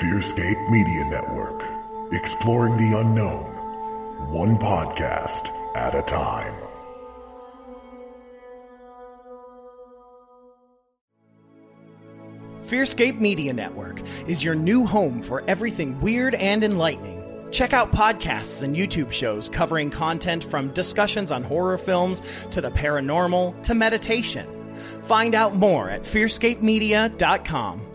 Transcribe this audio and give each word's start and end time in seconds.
Fearscape 0.00 0.70
Media 0.70 1.04
Network, 1.04 1.62
exploring 2.12 2.76
the 2.78 2.98
unknown, 2.98 3.44
one 4.32 4.56
podcast 4.56 5.48
at 5.76 5.94
a 5.94 6.02
time. 6.02 6.62
Fearscape 12.64 13.20
Media 13.20 13.52
Network 13.52 14.00
is 14.26 14.42
your 14.42 14.54
new 14.54 14.86
home 14.86 15.20
for 15.20 15.44
everything 15.46 16.00
weird 16.00 16.34
and 16.36 16.64
enlightening. 16.64 17.22
Check 17.50 17.74
out 17.74 17.92
podcasts 17.92 18.62
and 18.62 18.74
YouTube 18.74 19.12
shows 19.12 19.50
covering 19.50 19.90
content 19.90 20.42
from 20.42 20.72
discussions 20.72 21.30
on 21.30 21.42
horror 21.42 21.76
films 21.76 22.22
to 22.50 22.62
the 22.62 22.70
paranormal 22.70 23.62
to 23.64 23.74
meditation. 23.74 24.46
Find 25.02 25.34
out 25.34 25.54
more 25.54 25.90
at 25.90 26.02
fearscapemedia.com. 26.02 27.91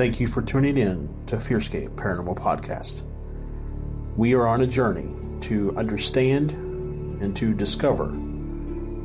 Thank 0.00 0.18
you 0.18 0.28
for 0.28 0.40
tuning 0.40 0.78
in 0.78 1.14
to 1.26 1.36
Fearscape 1.36 1.90
Paranormal 1.90 2.34
Podcast. 2.38 3.02
We 4.16 4.34
are 4.34 4.46
on 4.46 4.62
a 4.62 4.66
journey 4.66 5.14
to 5.42 5.76
understand 5.76 6.52
and 7.20 7.36
to 7.36 7.52
discover 7.52 8.06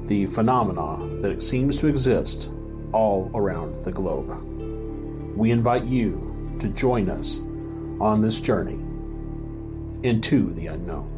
the 0.05 0.25
phenomena 0.27 1.21
that 1.21 1.43
seems 1.43 1.79
to 1.79 1.87
exist 1.87 2.49
all 2.93 3.29
around 3.35 3.83
the 3.83 3.91
globe. 3.91 4.41
We 5.35 5.51
invite 5.51 5.83
you 5.83 6.57
to 6.61 6.69
join 6.69 7.09
us 7.09 7.41
on 7.99 8.21
this 8.21 8.39
journey 8.39 8.79
into 10.07 10.53
the 10.53 10.67
unknown. 10.67 11.14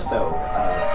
Of 0.00 0.32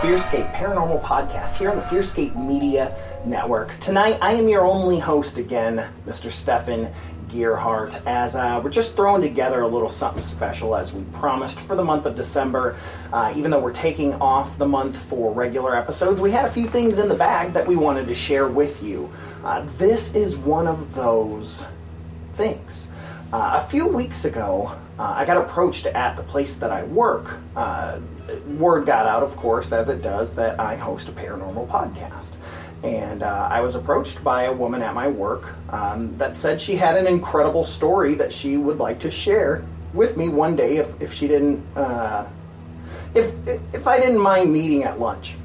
Fearscape 0.02 0.52
Paranormal 0.56 1.00
Podcast 1.00 1.58
here 1.58 1.70
on 1.70 1.76
the 1.76 1.84
Fearscape 1.84 2.36
Media 2.36 2.98
Network. 3.24 3.78
Tonight, 3.80 4.18
I 4.20 4.34
am 4.34 4.50
your 4.50 4.66
only 4.66 4.98
host 4.98 5.38
again, 5.38 5.88
Mr. 6.08 6.32
Stefan 6.32 6.92
Gearhart, 7.28 8.02
as 8.08 8.36
uh, 8.36 8.60
we're 8.64 8.72
just 8.72 8.96
throwing 8.96 9.22
together 9.22 9.62
a 9.62 9.68
little 9.68 9.90
something 9.90 10.24
special 10.24 10.76
as 10.76 10.92
we 10.92 11.04
promised 11.14 11.60
for 11.60 11.76
the 11.76 11.84
month 11.84 12.08
of 12.08 12.16
December. 12.16 12.78
Uh, 13.14 13.32
even 13.36 13.52
though 13.52 13.60
we're 13.60 13.72
taking 13.72 14.16
off 14.16 14.58
the 14.58 14.66
month 14.66 15.00
for 15.00 15.32
regular 15.32 15.76
episodes, 15.76 16.20
we 16.20 16.32
had 16.32 16.46
a 16.46 16.52
few 16.52 16.66
things 16.66 16.98
in 16.98 17.08
the 17.08 17.14
bag 17.16 17.54
that 17.54 17.68
we 17.68 17.76
wanted 17.76 18.08
to 18.08 18.16
share 18.16 18.48
with 18.48 18.82
you. 18.82 19.08
Uh, 19.44 19.64
this 19.78 20.16
is 20.16 20.36
one 20.36 20.66
of 20.66 20.96
those 20.96 21.68
things. 22.34 22.88
Uh, 23.32 23.62
a 23.64 23.70
few 23.70 23.88
weeks 23.88 24.26
ago, 24.26 24.76
uh, 24.98 25.14
I 25.16 25.26
got 25.26 25.38
approached 25.38 25.86
at 25.86 26.18
the 26.18 26.24
place 26.24 26.56
that 26.56 26.72
I 26.72 26.86
work. 26.86 27.38
Uh, 27.56 28.00
word 28.58 28.86
got 28.86 29.06
out, 29.06 29.24
of 29.24 29.36
course, 29.36 29.72
as 29.72 29.90
it 29.90 30.02
does, 30.02 30.36
that 30.36 30.60
I 30.60 30.76
host 30.76 31.10
a 31.10 31.12
paranormal 31.12 31.68
podcast. 31.68 32.34
And 32.84 33.24
uh, 33.24 33.50
I 33.52 33.62
was 33.62 33.76
approached 33.76 34.24
by 34.24 34.44
a 34.44 34.54
woman 34.54 34.82
at 34.82 34.94
my 34.94 35.08
work 35.08 35.56
um, 35.72 36.14
that 36.18 36.36
said 36.36 36.62
she 36.62 36.76
had 36.76 36.98
an 36.98 37.08
incredible 37.08 37.64
story 37.64 38.14
that 38.16 38.32
she 38.32 38.58
would 38.58 38.78
like 38.78 39.00
to 39.00 39.12
share 39.12 39.66
with 39.94 40.18
me 40.18 40.30
one 40.30 40.56
day 40.56 40.78
if, 40.78 41.02
if 41.02 41.14
she 41.14 41.28
didn't, 41.28 41.66
uh, 41.76 42.28
if, 43.16 43.34
if 43.74 43.88
I 43.88 44.00
didn't 44.00 44.20
mind 44.20 44.52
meeting 44.52 44.84
at 44.84 45.00
lunch. 45.00 45.36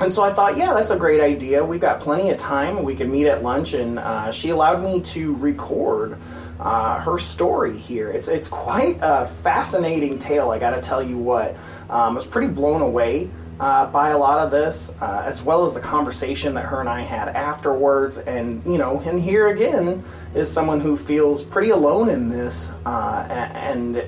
And 0.00 0.10
so 0.10 0.22
I 0.22 0.32
thought, 0.32 0.56
yeah, 0.56 0.72
that's 0.72 0.90
a 0.90 0.96
great 0.96 1.20
idea. 1.20 1.64
We've 1.64 1.80
got 1.80 2.00
plenty 2.00 2.30
of 2.30 2.38
time. 2.38 2.84
We 2.84 2.96
can 2.96 3.10
meet 3.10 3.26
at 3.26 3.42
lunch. 3.42 3.74
And 3.74 3.98
uh, 3.98 4.32
she 4.32 4.50
allowed 4.50 4.82
me 4.82 5.02
to 5.02 5.34
record 5.36 6.18
uh, 6.60 7.00
her 7.00 7.18
story 7.18 7.76
here. 7.76 8.10
It's, 8.10 8.28
it's 8.28 8.48
quite 8.48 8.98
a 9.02 9.26
fascinating 9.26 10.18
tale, 10.18 10.50
I 10.50 10.58
got 10.58 10.70
to 10.70 10.80
tell 10.80 11.02
you 11.02 11.18
what. 11.18 11.56
Um, 11.90 12.12
I 12.12 12.14
was 12.14 12.26
pretty 12.26 12.48
blown 12.48 12.80
away 12.80 13.28
uh, 13.58 13.86
by 13.86 14.10
a 14.10 14.18
lot 14.18 14.38
of 14.38 14.50
this, 14.50 14.94
uh, 15.02 15.22
as 15.26 15.42
well 15.42 15.66
as 15.66 15.74
the 15.74 15.80
conversation 15.80 16.54
that 16.54 16.64
her 16.64 16.80
and 16.80 16.88
I 16.88 17.02
had 17.02 17.28
afterwards. 17.28 18.16
And, 18.16 18.64
you 18.64 18.78
know, 18.78 19.00
and 19.00 19.20
here 19.20 19.48
again 19.48 20.02
is 20.34 20.50
someone 20.50 20.80
who 20.80 20.96
feels 20.96 21.42
pretty 21.42 21.70
alone 21.70 22.08
in 22.08 22.30
this. 22.30 22.72
Uh, 22.86 23.26
and 23.28 24.02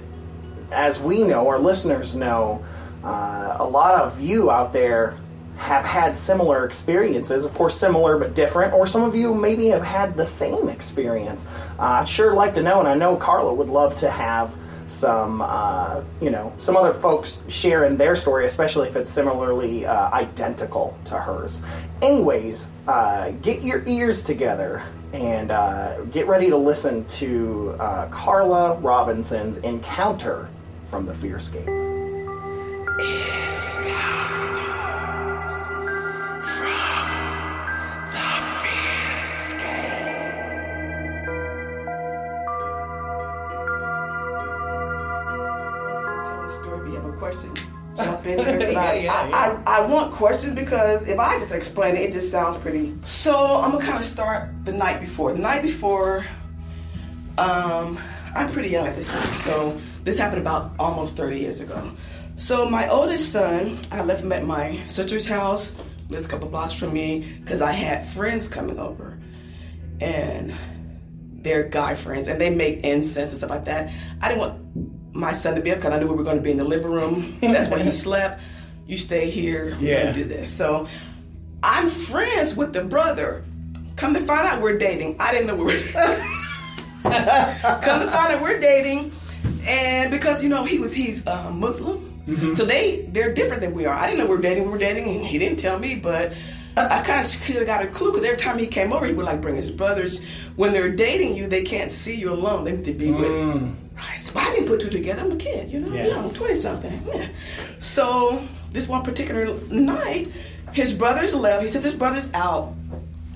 as 0.71 1.01
we 1.01 1.25
know, 1.25 1.49
our 1.49 1.59
listeners 1.59 2.17
know, 2.17 2.65
uh, 3.05 3.57
a 3.59 3.69
lot 3.69 4.01
of 4.01 4.21
you 4.21 4.51
out 4.51 4.73
there 4.73 5.19
have 5.57 5.85
had 5.85 6.17
similar 6.17 6.65
experiences, 6.65 7.45
of 7.45 7.53
course, 7.53 7.77
similar 7.77 8.19
but 8.19 8.35
different, 8.35 8.73
or 8.73 8.87
some 8.87 9.03
of 9.03 9.15
you 9.15 9.35
maybe 9.35 9.67
have 9.67 9.83
had 9.83 10.17
the 10.17 10.25
same 10.25 10.69
experience. 10.69 11.47
Uh, 11.79 12.01
I'd 12.01 12.09
sure 12.09 12.33
like 12.33 12.55
to 12.55 12.63
know, 12.63 12.79
and 12.81 12.89
I 12.89 12.95
know 12.95 13.17
Carla 13.17 13.53
would 13.53 13.69
love 13.69 13.95
to 13.97 14.11
have 14.11 14.57
some, 14.87 15.43
uh, 15.43 16.03
you 16.21 16.31
know, 16.31 16.53
some 16.59 16.77
other 16.77 16.95
folks 16.95 17.43
sharing 17.49 17.97
their 17.97 18.17
story, 18.17 18.47
especially 18.47 18.89
if 18.89 18.97
it's 18.97 19.11
similarly 19.11 19.87
uh, 19.87 20.11
identical 20.13 20.99
to 21.07 21.19
hers. 21.19 21.63
Anyways, 22.01 22.69
uh, 22.89 23.31
get 23.43 23.63
your 23.63 23.83
ears 23.87 24.23
together 24.23 24.83
and 25.13 25.51
uh, 25.51 26.01
get 26.07 26.27
ready 26.27 26.49
to 26.49 26.57
listen 26.57 27.05
to 27.05 27.77
uh, 27.79 28.09
Carla 28.09 28.79
Robinson's 28.79 29.59
encounter 29.59 30.49
from 30.87 31.07
the 31.07 31.13
Fearscape. 31.13 31.82
In 48.95 49.03
here. 49.03 49.11
'cause 49.11 49.33
I, 49.33 49.53
I, 49.67 49.79
I, 49.79 49.79
I 49.79 49.87
want 49.87 50.13
questions 50.13 50.55
because 50.55 51.03
if 51.09 51.19
I 51.19 51.39
just 51.39 51.53
explain 51.53 51.97
it, 51.97 52.03
it 52.03 52.13
just 52.13 52.31
sounds 52.31 52.57
pretty. 52.57 52.95
So 53.05 53.35
I'm 53.61 53.73
gonna 53.73 53.85
kind 53.85 53.99
of 53.99 54.05
start 54.05 54.51
the 54.65 54.73
night 54.73 55.01
before. 55.01 55.33
The 55.33 55.39
night 55.39 55.63
before, 55.63 56.25
um, 57.39 57.99
I'm 58.35 58.49
pretty 58.51 58.69
young 58.69 58.87
at 58.87 58.97
this 58.97 59.07
time, 59.11 59.23
so 59.23 59.81
this 60.05 60.17
happened 60.19 60.41
about 60.41 60.73
almost 60.79 61.17
30 61.17 61.39
years 61.39 61.61
ago. 61.61 61.83
So 62.37 62.69
my 62.69 62.89
oldest 62.89 63.31
son, 63.31 63.79
I 63.91 64.03
left 64.03 64.23
him 64.23 64.33
at 64.33 64.45
my 64.45 64.77
sister's 64.89 65.27
house, 65.27 65.75
lives 66.09 66.25
a 66.27 66.29
couple 66.29 66.49
blocks 66.49 66.75
from 66.75 66.93
me, 66.93 67.27
because 67.41 67.61
I 67.61 67.73
had 67.73 68.05
friends 68.05 68.49
coming 68.49 68.79
over, 68.79 69.19
and 70.01 70.55
they're 71.43 71.65
guy 71.65 71.95
friends, 71.95 72.27
and 72.27 72.41
they 72.41 72.51
make 72.51 72.85
incense 72.85 73.31
and 73.33 73.39
stuff 73.39 73.51
like 73.51 73.65
that. 73.67 73.91
I 74.21 74.29
didn't 74.29 74.41
want 74.41 75.15
my 75.15 75.33
son 75.35 75.55
to 75.57 75.61
be 75.61 75.71
up 75.73 75.79
because 75.79 75.93
I 75.93 75.99
knew 75.99 76.07
we 76.09 76.15
were 76.15 76.25
going 76.25 76.37
to 76.39 76.43
be 76.43 76.51
in 76.51 76.57
the 76.57 76.65
living 76.65 76.91
room. 76.91 77.39
That's 77.41 77.69
where 77.69 77.83
he 77.83 77.91
slept. 78.07 78.41
You 78.87 78.99
stay 78.99 79.31
here. 79.31 79.77
Yeah. 79.81 80.13
do 80.13 80.25
this. 80.25 80.53
So 80.53 80.89
I'm 81.63 81.89
friends 81.91 82.55
with 82.55 82.73
the 82.73 82.83
brother. 82.83 83.45
Come 83.97 84.15
to 84.15 84.21
find 84.21 84.47
out 84.47 84.61
we're 84.61 84.79
dating. 84.79 85.17
I 85.21 85.31
didn't 85.33 85.47
know 85.47 85.55
we 85.55 85.65
were. 85.65 85.73
Come 87.03 88.01
to 88.01 88.11
find 88.11 88.33
out 88.33 88.43
we're 88.43 88.59
dating, 88.59 89.13
and 89.67 90.11
because 90.11 90.43
you 90.43 90.49
know 90.49 90.65
he 90.65 90.79
was 90.79 90.95
he's 90.95 91.27
uh, 91.27 91.51
Muslim, 91.51 92.55
so 92.57 92.65
they 92.65 93.09
they're 93.13 93.33
different 93.33 93.61
than 93.61 93.75
we 93.75 93.87
are. 93.87 93.95
I 93.95 94.07
didn't 94.07 94.19
know 94.21 94.27
we 94.27 94.37
were 94.37 94.43
dating. 94.43 94.65
We 94.65 94.71
were 94.71 94.79
dating, 94.79 95.09
and 95.09 95.27
he 95.27 95.39
didn't 95.39 95.59
tell 95.59 95.79
me, 95.79 95.95
but. 95.95 96.33
I 96.75 97.03
kind 97.03 97.21
of 97.21 97.67
got 97.67 97.85
a 97.85 97.87
clue 97.87 98.13
because 98.13 98.25
every 98.25 98.39
time 98.39 98.59
he 98.59 98.67
came 98.67 98.95
over, 98.95 99.05
he 99.05 99.13
would 99.13 99.27
like 99.27 99.43
bring 99.43 99.57
his 99.57 99.71
brothers. 99.71 100.23
When 100.57 100.73
they're 100.73 100.89
dating 100.89 101.37
you, 101.37 101.47
they 101.47 101.63
can't 101.63 101.93
see 101.93 102.15
you 102.15 102.33
alone. 102.33 102.65
They 102.65 102.73
need 102.73 102.87
to 102.87 102.95
be 102.95 103.11
with. 103.11 103.31
Right. 103.95 104.19
So 104.19 104.33
I 104.39 104.51
didn't 104.55 104.69
put 104.69 104.81
two 104.81 104.89
together. 104.89 105.21
I'm 105.21 105.33
a 105.33 105.37
kid, 105.37 105.71
you 105.71 105.81
know. 105.81 105.95
Yeah. 105.95 106.07
Yeah, 106.07 106.25
I'm 106.25 106.33
20 106.33 106.55
something. 106.55 107.03
Yeah. 107.07 107.29
So 107.79 108.43
this 108.73 108.89
one 108.89 109.03
particular 109.03 109.55
night, 109.69 110.29
his 110.73 110.93
brothers 110.93 111.35
left. 111.35 111.63
He 111.63 111.69
sent 111.69 111.85
his 111.85 111.95
brothers 111.95 112.31
out 112.35 112.75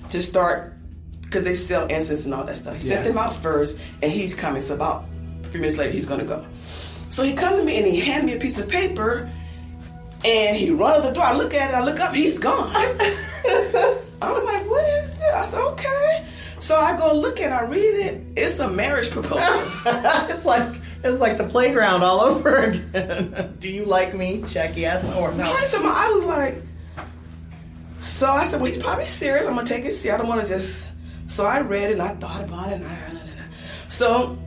to 0.09 0.21
start 0.21 0.73
because 1.21 1.43
they 1.43 1.55
sell 1.55 1.85
incense 1.87 2.25
and 2.25 2.33
all 2.33 2.43
that 2.45 2.57
stuff. 2.57 2.75
He 2.75 2.81
sent 2.81 3.05
them 3.05 3.17
out 3.17 3.35
first, 3.35 3.79
and 4.01 4.11
he's 4.11 4.33
coming. 4.33 4.61
So 4.61 4.75
about 4.75 5.05
a 5.43 5.47
few 5.47 5.59
minutes 5.59 5.77
later, 5.77 5.91
he's 5.91 6.05
gonna 6.05 6.23
go. 6.23 6.45
So 7.09 7.23
he 7.23 7.33
comes 7.33 7.59
to 7.59 7.65
me 7.65 7.77
and 7.77 7.85
he 7.85 7.99
handed 7.99 8.25
me 8.25 8.33
a 8.33 8.39
piece 8.39 8.59
of 8.59 8.67
paper 8.67 9.29
and 10.25 10.55
he 10.55 10.71
runs 10.71 11.03
to 11.03 11.09
the 11.09 11.13
door. 11.13 11.23
I 11.23 11.33
look 11.33 11.53
at 11.53 11.69
it, 11.69 11.73
I 11.73 11.83
look 11.83 11.99
up, 11.99 12.13
he's 12.13 12.37
gone. 12.39 12.73
I'm 14.21 14.45
like, 14.45 14.67
what 14.67 14.87
is 14.99 15.11
this? 15.11 15.33
I 15.33 15.45
said, 15.45 15.61
okay. 15.71 16.25
So 16.59 16.75
I 16.75 16.97
go 16.97 17.13
look 17.13 17.39
at 17.39 17.51
it, 17.51 17.53
I 17.53 17.65
read 17.65 17.79
it. 17.79 18.23
It's 18.35 18.59
a 18.59 18.69
marriage 18.69 19.09
proposal. 19.09 19.39
it's 19.85 20.45
like 20.45 20.75
it's 21.03 21.19
like 21.19 21.37
the 21.37 21.45
playground 21.45 22.03
all 22.03 22.21
over 22.29 22.57
again. 22.57 23.55
Do 23.59 23.69
you 23.69 23.85
like 23.85 24.13
me? 24.13 24.43
Check 24.43 24.75
yes 24.75 25.05
or 25.15 25.31
no. 25.33 25.53
So 25.65 25.81
my, 25.81 25.89
I 25.89 26.09
was 26.09 26.23
like, 26.23 26.61
so 27.97 28.29
I 28.29 28.45
said, 28.45 28.61
well, 28.61 28.71
he's 28.71 28.81
probably 28.81 29.07
serious. 29.07 29.45
I'm 29.47 29.55
gonna 29.55 29.67
take 29.67 29.85
it 29.85 29.93
serious. 29.93 30.15
I 30.15 30.17
don't 30.17 30.27
want 30.27 30.45
to 30.45 30.47
just. 30.47 30.89
So 31.27 31.45
I 31.45 31.59
read 31.59 31.91
and 31.91 32.01
I 32.01 32.15
thought 32.15 32.43
about 32.43 32.71
it. 32.71 32.81
And 32.81 32.85
I, 32.85 32.97
so 33.89 34.37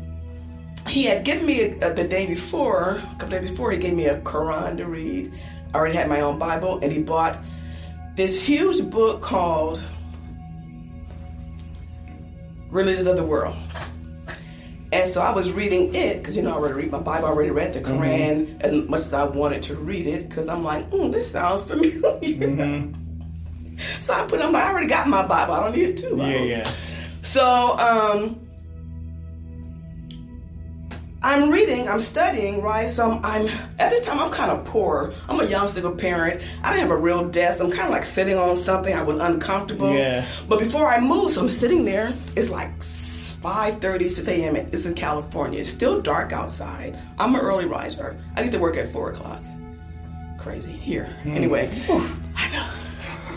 he 0.88 1.04
had 1.04 1.24
given 1.24 1.46
me 1.46 1.62
a, 1.62 1.90
a, 1.90 1.94
the 1.94 2.06
day 2.06 2.26
before, 2.26 3.02
a 3.02 3.16
couple 3.18 3.30
days 3.30 3.50
before, 3.50 3.70
he 3.70 3.78
gave 3.78 3.94
me 3.94 4.06
a 4.06 4.20
Quran 4.20 4.76
to 4.78 4.86
read. 4.86 5.32
I 5.72 5.78
already 5.78 5.96
had 5.96 6.08
my 6.08 6.20
own 6.20 6.38
Bible, 6.38 6.80
and 6.82 6.92
he 6.92 7.02
bought 7.02 7.38
this 8.16 8.40
huge 8.40 8.88
book 8.90 9.20
called 9.20 9.82
Religions 12.70 13.06
of 13.06 13.16
the 13.16 13.24
World. 13.24 13.56
And 14.92 15.08
so 15.08 15.20
I 15.20 15.30
was 15.30 15.52
reading 15.52 15.94
it 15.94 16.18
because 16.18 16.36
you 16.36 16.42
know 16.42 16.50
I 16.50 16.54
already 16.54 16.74
read 16.74 16.90
my 16.90 16.98
Bible, 16.98 17.26
I 17.26 17.30
already 17.30 17.50
read 17.50 17.72
the 17.72 17.80
Quran 17.80 18.46
mm-hmm. 18.46 18.60
as 18.60 18.88
much 18.88 19.00
as 19.00 19.14
I 19.14 19.24
wanted 19.24 19.62
to 19.64 19.76
read 19.76 20.08
it 20.08 20.28
because 20.28 20.48
I'm 20.48 20.64
like, 20.64 20.90
mm, 20.90 21.12
this 21.12 21.30
sounds 21.30 21.62
familiar. 21.62 22.00
Mm-hmm. 22.00 23.76
so 24.00 24.14
I 24.14 24.26
put 24.26 24.40
on 24.40 24.52
my, 24.52 24.62
I 24.62 24.70
already 24.70 24.88
got 24.88 25.06
my 25.06 25.24
Bible. 25.24 25.54
I 25.54 25.62
don't 25.62 25.76
need 25.76 25.96
two 25.96 26.10
Bibles. 26.10 26.28
Yeah, 26.28 26.42
yeah. 26.42 26.72
So 27.22 27.78
um, 27.78 28.40
I'm 31.22 31.50
reading, 31.50 31.86
I'm 31.88 32.00
studying, 32.00 32.62
right? 32.62 32.88
So 32.88 33.10
I'm, 33.10 33.24
I'm, 33.24 33.46
at 33.78 33.90
this 33.90 34.02
time 34.02 34.18
I'm 34.18 34.30
kind 34.30 34.50
of 34.50 34.64
poor. 34.64 35.12
I'm 35.28 35.38
a 35.38 35.44
young 35.44 35.68
single 35.68 35.94
parent. 35.94 36.42
I 36.64 36.70
don't 36.70 36.80
have 36.80 36.90
a 36.90 36.96
real 36.96 37.28
desk. 37.28 37.62
I'm 37.62 37.70
kind 37.70 37.84
of 37.84 37.90
like 37.90 38.04
sitting 38.04 38.36
on 38.36 38.56
something. 38.56 38.94
I 38.94 39.02
was 39.02 39.18
uncomfortable. 39.20 39.94
Yeah. 39.94 40.26
But 40.48 40.58
before 40.58 40.88
I 40.88 40.98
move, 40.98 41.30
so 41.30 41.42
I'm 41.42 41.50
sitting 41.50 41.84
there. 41.84 42.12
It's 42.36 42.48
like 42.48 42.82
5:30, 43.42 44.10
6 44.10 44.28
a.m. 44.28 44.56
It's 44.56 44.84
in 44.84 44.94
California. 44.94 45.60
It's 45.60 45.70
still 45.70 46.00
dark 46.00 46.32
outside. 46.32 46.98
I'm 47.18 47.34
an 47.34 47.40
early 47.40 47.66
riser. 47.66 48.18
I 48.36 48.42
get 48.42 48.52
to 48.52 48.58
work 48.58 48.76
at 48.76 48.92
four 48.92 49.10
o'clock. 49.10 49.42
Crazy 50.36 50.72
here. 50.72 51.08
Mm. 51.24 51.36
Anyway, 51.36 51.70
I 52.36 52.50
know. 52.52 52.68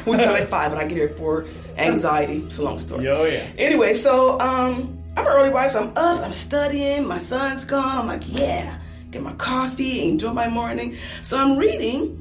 We 0.06 0.18
start 0.18 0.42
at 0.42 0.50
five, 0.50 0.72
but 0.72 0.78
I 0.78 0.86
get 0.86 0.98
here 0.98 1.08
at 1.08 1.18
4. 1.18 1.46
anxiety. 1.78 2.44
It's 2.46 2.58
a 2.58 2.64
long 2.64 2.78
story. 2.78 3.08
Oh 3.08 3.24
yeah. 3.24 3.48
Anyway, 3.58 3.94
so 3.94 4.38
um 4.40 5.00
I'm 5.16 5.26
an 5.26 5.32
early 5.32 5.50
riser. 5.50 5.80
I'm 5.80 5.90
up. 5.96 6.22
I'm 6.22 6.34
studying. 6.34 7.08
My 7.08 7.20
son's 7.20 7.66
gone. 7.66 8.00
I'm 8.00 8.08
like, 8.08 8.24
yeah, 8.26 8.80
get 9.12 9.22
my 9.22 9.34
coffee, 9.34 10.08
enjoy 10.10 10.34
my 10.34 10.48
morning. 10.48 10.98
So 11.22 11.38
I'm 11.38 11.58
reading, 11.58 12.20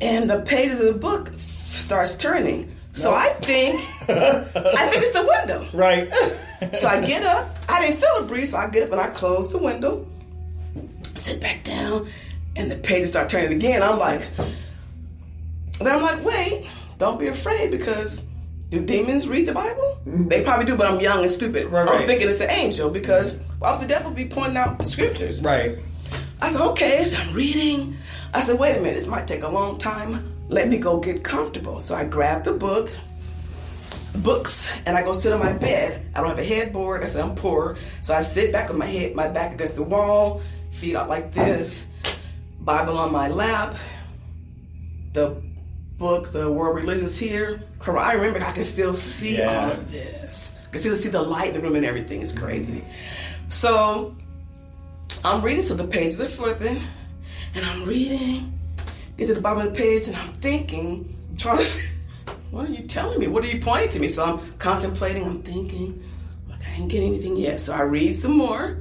and 0.00 0.28
the 0.28 0.40
pages 0.40 0.80
of 0.80 0.86
the 0.86 0.92
book 0.94 1.30
starts 1.38 2.16
turning. 2.16 2.74
So 2.92 3.14
I 3.14 3.28
think, 3.40 3.80
I 4.08 4.88
think 4.90 5.02
it's 5.02 5.12
the 5.12 5.26
window. 5.26 5.66
Right. 5.72 6.12
so 6.74 6.88
I 6.88 7.04
get 7.04 7.22
up. 7.22 7.56
I 7.68 7.80
didn't 7.80 8.00
feel 8.00 8.20
the 8.20 8.26
breeze, 8.26 8.50
so 8.50 8.58
I 8.58 8.68
get 8.68 8.82
up 8.82 8.92
and 8.92 9.00
I 9.00 9.08
close 9.08 9.50
the 9.50 9.58
window, 9.58 10.06
sit 11.14 11.40
back 11.40 11.64
down, 11.64 12.08
and 12.56 12.70
the 12.70 12.76
pages 12.76 13.10
start 13.10 13.28
turning 13.30 13.52
again. 13.52 13.82
I'm 13.82 13.98
like, 13.98 14.28
then 15.78 15.94
I'm 15.94 16.02
like, 16.02 16.22
wait, 16.24 16.68
don't 16.98 17.18
be 17.18 17.28
afraid 17.28 17.70
because 17.70 18.26
do 18.68 18.80
demons 18.80 19.28
read 19.28 19.46
the 19.46 19.52
Bible? 19.52 19.98
Mm-hmm. 20.06 20.28
They 20.28 20.42
probably 20.42 20.66
do, 20.66 20.76
but 20.76 20.90
I'm 20.90 21.00
young 21.00 21.22
and 21.22 21.30
stupid. 21.30 21.68
Right, 21.68 21.88
I'm 21.88 22.06
thinking 22.06 22.28
it's 22.28 22.40
an 22.40 22.50
angel 22.50 22.90
because 22.90 23.34
would 23.60 23.80
the 23.80 23.86
devil 23.86 24.10
be 24.10 24.26
pointing 24.26 24.56
out 24.56 24.78
the 24.78 24.84
scriptures? 24.84 25.42
Right. 25.42 25.78
I 26.42 26.50
said, 26.50 26.60
okay, 26.60 27.04
so 27.04 27.18
I'm 27.18 27.34
reading. 27.34 27.96
I 28.32 28.40
said, 28.40 28.58
wait 28.58 28.76
a 28.76 28.80
minute, 28.80 28.94
this 28.94 29.06
might 29.06 29.26
take 29.26 29.42
a 29.42 29.48
long 29.48 29.78
time. 29.78 30.34
Let 30.50 30.68
me 30.68 30.78
go 30.78 30.98
get 30.98 31.22
comfortable. 31.22 31.78
So 31.78 31.94
I 31.94 32.02
grab 32.02 32.42
the 32.42 32.52
book, 32.52 32.90
books, 34.18 34.76
and 34.84 34.96
I 34.96 35.02
go 35.02 35.12
sit 35.12 35.32
on 35.32 35.38
my 35.38 35.52
bed. 35.52 36.04
I 36.12 36.20
don't 36.20 36.28
have 36.28 36.40
a 36.40 36.44
headboard. 36.44 37.04
I 37.04 37.06
said, 37.06 37.24
I'm 37.24 37.36
poor. 37.36 37.76
So 38.00 38.14
I 38.14 38.22
sit 38.22 38.52
back 38.52 38.68
with 38.68 38.76
my 38.76 38.86
head, 38.86 39.14
my 39.14 39.28
back 39.28 39.52
against 39.52 39.76
the 39.76 39.84
wall, 39.84 40.42
feet 40.72 40.96
out 40.96 41.08
like 41.08 41.30
this, 41.30 41.86
Bible 42.58 42.98
on 42.98 43.12
my 43.12 43.28
lap, 43.28 43.76
the 45.12 45.40
book, 45.98 46.32
The 46.32 46.50
World 46.50 46.74
Religions 46.74 47.16
Here. 47.16 47.62
I 47.86 48.14
remember 48.14 48.44
I 48.44 48.50
can 48.50 48.64
still 48.64 48.96
see 48.96 49.38
yeah. 49.38 49.66
all 49.66 49.70
of 49.70 49.92
this. 49.92 50.56
I 50.66 50.70
can 50.72 50.80
still 50.80 50.96
see 50.96 51.10
the 51.10 51.22
light 51.22 51.50
in 51.50 51.54
the 51.54 51.60
room 51.60 51.76
and 51.76 51.86
everything. 51.86 52.22
It's 52.22 52.32
crazy. 52.32 52.84
So 53.48 54.16
I'm 55.24 55.42
reading, 55.42 55.62
so 55.62 55.74
the 55.74 55.86
pages 55.86 56.20
are 56.20 56.26
flipping, 56.26 56.82
and 57.54 57.64
I'm 57.64 57.84
reading, 57.84 58.59
get 59.20 59.28
to 59.28 59.34
the 59.34 59.40
bottom 59.40 59.66
of 59.66 59.72
the 59.72 59.80
page, 59.80 60.08
and 60.08 60.16
I'm 60.16 60.32
thinking, 60.34 61.16
I'm 61.30 61.36
trying 61.36 61.64
to 61.64 61.80
what 62.50 62.68
are 62.68 62.72
you 62.72 62.86
telling 62.88 63.20
me? 63.20 63.28
What 63.28 63.44
are 63.44 63.48
you 63.48 63.60
pointing 63.60 63.90
to 63.90 64.00
me? 64.00 64.08
So 64.08 64.24
I'm 64.24 64.52
contemplating, 64.58 65.24
I'm 65.24 65.42
thinking, 65.42 66.02
like 66.48 66.60
I 66.66 66.72
ain't 66.72 66.90
getting 66.90 67.14
anything 67.14 67.36
yet. 67.36 67.60
So 67.60 67.72
I 67.72 67.82
read 67.82 68.14
some 68.14 68.36
more, 68.36 68.78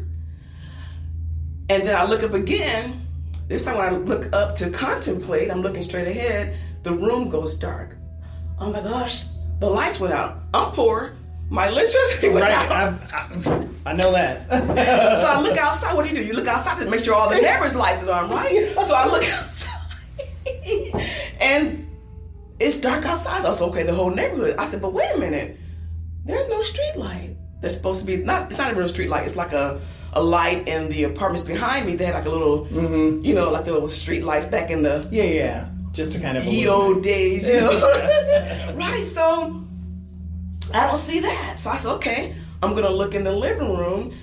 and 1.69 1.83
then 1.83 1.95
I 1.95 2.05
look 2.05 2.23
up 2.23 2.33
again. 2.33 3.05
This 3.47 3.63
time 3.63 3.77
when 3.77 3.85
I 3.85 3.91
look 3.97 4.33
up 4.33 4.55
to 4.57 4.69
contemplate, 4.69 5.49
I'm 5.49 5.61
looking 5.61 5.81
straight 5.81 6.07
ahead 6.07 6.57
the 6.83 6.93
room 6.93 7.29
goes 7.29 7.55
dark. 7.55 7.95
Oh 8.59 8.71
my 8.71 8.81
gosh, 8.81 9.23
the 9.59 9.69
lights 9.69 9.99
went 9.99 10.13
out. 10.13 10.41
I'm 10.53 10.71
poor. 10.71 11.13
My 11.49 11.67
electricity 11.67 12.29
went 12.33 12.45
right. 12.45 12.71
out. 12.71 12.71
I, 13.11 13.25
I, 13.25 13.67
I 13.87 13.93
know 13.93 14.11
that. 14.11 14.49
so 15.19 15.27
I 15.27 15.41
look 15.41 15.57
outside. 15.57 15.95
What 15.95 16.03
do 16.03 16.09
you 16.09 16.15
do? 16.15 16.23
You 16.23 16.33
look 16.33 16.47
outside 16.47 16.79
to 16.79 16.89
make 16.89 16.99
sure 17.01 17.15
all 17.15 17.29
the 17.29 17.41
neighbors' 17.41 17.75
lights 17.75 18.03
are 18.03 18.23
on, 18.23 18.29
right? 18.29 18.75
So 18.85 18.93
I 18.95 19.07
look 19.07 19.23
outside, 19.23 19.58
and 21.39 21.87
it's 22.59 22.79
dark 22.79 23.05
outside. 23.05 23.41
So 23.41 23.49
I 23.49 23.53
said, 23.53 23.63
okay, 23.69 23.83
the 23.83 23.93
whole 23.93 24.09
neighborhood. 24.09 24.55
I 24.57 24.67
said, 24.67 24.81
but 24.81 24.93
wait 24.93 25.09
a 25.15 25.17
minute. 25.17 25.57
There's 26.25 26.47
no 26.49 26.61
street 26.61 26.95
light. 26.95 27.37
That's 27.61 27.75
supposed 27.75 28.01
to 28.01 28.05
be 28.05 28.17
not. 28.17 28.49
It's 28.49 28.57
not 28.57 28.71
even 28.71 28.83
a 28.83 28.89
street 28.89 29.09
light. 29.09 29.25
It's 29.25 29.35
like 29.35 29.53
a 29.53 29.81
a 30.13 30.23
light 30.23 30.67
in 30.67 30.89
the 30.89 31.03
apartments 31.03 31.45
behind 31.45 31.85
me. 31.85 31.95
They 31.95 32.05
had 32.05 32.15
like 32.15 32.25
a 32.25 32.29
little, 32.29 32.65
mm-hmm. 32.65 33.23
you 33.23 33.33
know, 33.33 33.51
like 33.51 33.65
the 33.65 33.73
little 33.73 33.87
street 33.87 34.23
lights 34.23 34.45
back 34.45 34.71
in 34.71 34.81
the 34.81 35.07
yeah 35.11 35.23
yeah 35.23 35.69
just 35.91 36.13
to 36.13 36.19
kind 36.19 36.37
of 36.37 36.45
the 36.45 36.67
old 36.67 37.03
days, 37.03 37.47
you 37.47 37.59
know. 37.59 37.71
right. 38.75 39.05
So 39.05 39.63
I 40.73 40.87
don't 40.87 40.97
see 40.97 41.19
that. 41.19 41.57
So 41.57 41.69
I 41.69 41.77
said, 41.77 41.91
okay, 41.95 42.35
I'm 42.63 42.73
gonna 42.73 42.89
look 42.89 43.15
in 43.15 43.23
the 43.23 43.31
living 43.31 43.77
room, 43.77 44.13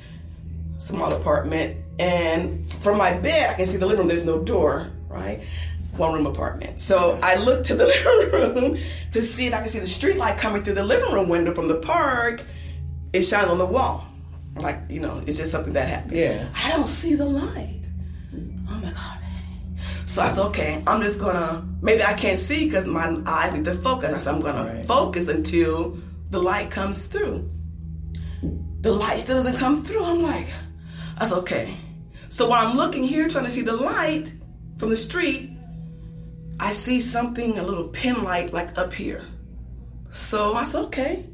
small 0.78 1.12
apartment, 1.12 1.76
and 1.98 2.70
from 2.70 2.98
my 2.98 3.12
bed 3.12 3.50
I 3.50 3.54
can 3.54 3.66
see 3.66 3.76
the 3.76 3.86
living 3.86 4.00
room. 4.00 4.08
There's 4.08 4.26
no 4.26 4.38
door, 4.38 4.90
right? 5.08 5.42
One 5.96 6.14
room 6.14 6.26
apartment. 6.26 6.78
So 6.78 7.18
I 7.22 7.36
look 7.36 7.64
to 7.64 7.74
the 7.74 7.86
living 8.32 8.54
room 8.54 8.78
to 9.12 9.22
see 9.22 9.46
if 9.46 9.54
I 9.54 9.60
can 9.60 9.68
see 9.68 9.78
the 9.78 9.86
street 9.86 10.16
light 10.16 10.38
coming 10.38 10.62
through 10.62 10.74
the 10.74 10.84
living 10.84 11.12
room 11.12 11.28
window 11.28 11.54
from 11.54 11.68
the 11.68 11.76
park. 11.76 12.44
It 13.12 13.22
shines 13.22 13.48
on 13.48 13.58
the 13.58 13.66
wall. 13.66 14.06
Like, 14.56 14.78
you 14.88 15.00
know, 15.00 15.22
it's 15.26 15.36
just 15.36 15.52
something 15.52 15.74
that 15.74 15.88
happens. 15.88 16.14
Yeah. 16.14 16.48
I 16.54 16.70
don't 16.70 16.88
see 16.88 17.14
the 17.14 17.26
light. 17.26 17.82
Oh 18.68 18.74
my 18.74 18.90
God. 18.90 19.16
So 20.06 20.22
I 20.22 20.28
said, 20.28 20.44
okay, 20.46 20.82
I'm 20.86 21.02
just 21.02 21.18
gonna, 21.18 21.66
maybe 21.82 22.04
I 22.04 22.14
can't 22.14 22.38
see 22.38 22.66
because 22.66 22.86
my 22.86 23.20
eyes 23.26 23.52
need 23.52 23.64
to 23.64 23.74
focus. 23.74 24.14
I 24.14 24.18
said, 24.18 24.34
I'm 24.36 24.40
gonna 24.40 24.72
right. 24.72 24.86
focus 24.86 25.26
until 25.26 25.98
the 26.30 26.40
light 26.40 26.70
comes 26.70 27.06
through. 27.06 27.50
The 28.82 28.92
light 28.92 29.20
still 29.20 29.34
doesn't 29.34 29.56
come 29.56 29.84
through. 29.84 30.04
I'm 30.04 30.22
like, 30.22 30.46
I 31.18 31.26
said, 31.26 31.38
okay. 31.38 31.74
So 32.28 32.48
while 32.48 32.64
I'm 32.64 32.76
looking 32.76 33.02
here 33.02 33.26
trying 33.26 33.46
to 33.46 33.50
see 33.50 33.62
the 33.62 33.76
light 33.76 34.32
from 34.78 34.90
the 34.90 34.96
street, 34.96 35.50
I 36.58 36.72
see 36.72 37.00
something, 37.00 37.58
a 37.58 37.62
little 37.62 37.88
pin 37.88 38.22
light 38.22 38.52
like 38.52 38.76
up 38.78 38.92
here. 38.92 39.24
So 40.10 40.54
I 40.54 40.64
said, 40.64 40.84
okay. 40.86 41.26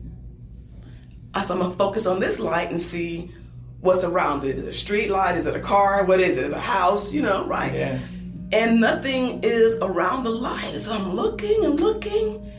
I 1.35 1.43
said, 1.43 1.55
I'm 1.55 1.61
gonna 1.61 1.75
focus 1.75 2.07
on 2.07 2.21
this 2.21 2.39
light 2.39 2.71
and 2.71 2.81
see 2.81 3.33
what's 3.81 4.05
around 4.05 4.45
it. 4.45 4.59
Is 4.59 4.65
it 4.65 4.69
a 4.69 4.73
street 4.73 5.11
light? 5.11 5.37
Is 5.37 5.47
it 5.47 5.55
a 5.55 5.61
car? 5.61 6.05
What 6.05 6.21
is 6.21 6.37
it? 6.37 6.45
Is 6.45 6.53
it 6.53 6.57
a 6.57 6.61
house? 6.61 7.13
You 7.13 7.23
know, 7.23 7.47
right? 7.47 7.73
Yeah 7.73 7.99
and 8.53 8.81
nothing 8.81 9.43
is 9.43 9.75
around 9.81 10.25
the 10.25 10.31
light. 10.31 10.79
So 10.79 10.93
I'm 10.93 11.15
looking 11.15 11.65
and 11.65 11.81
looking. 11.81 12.53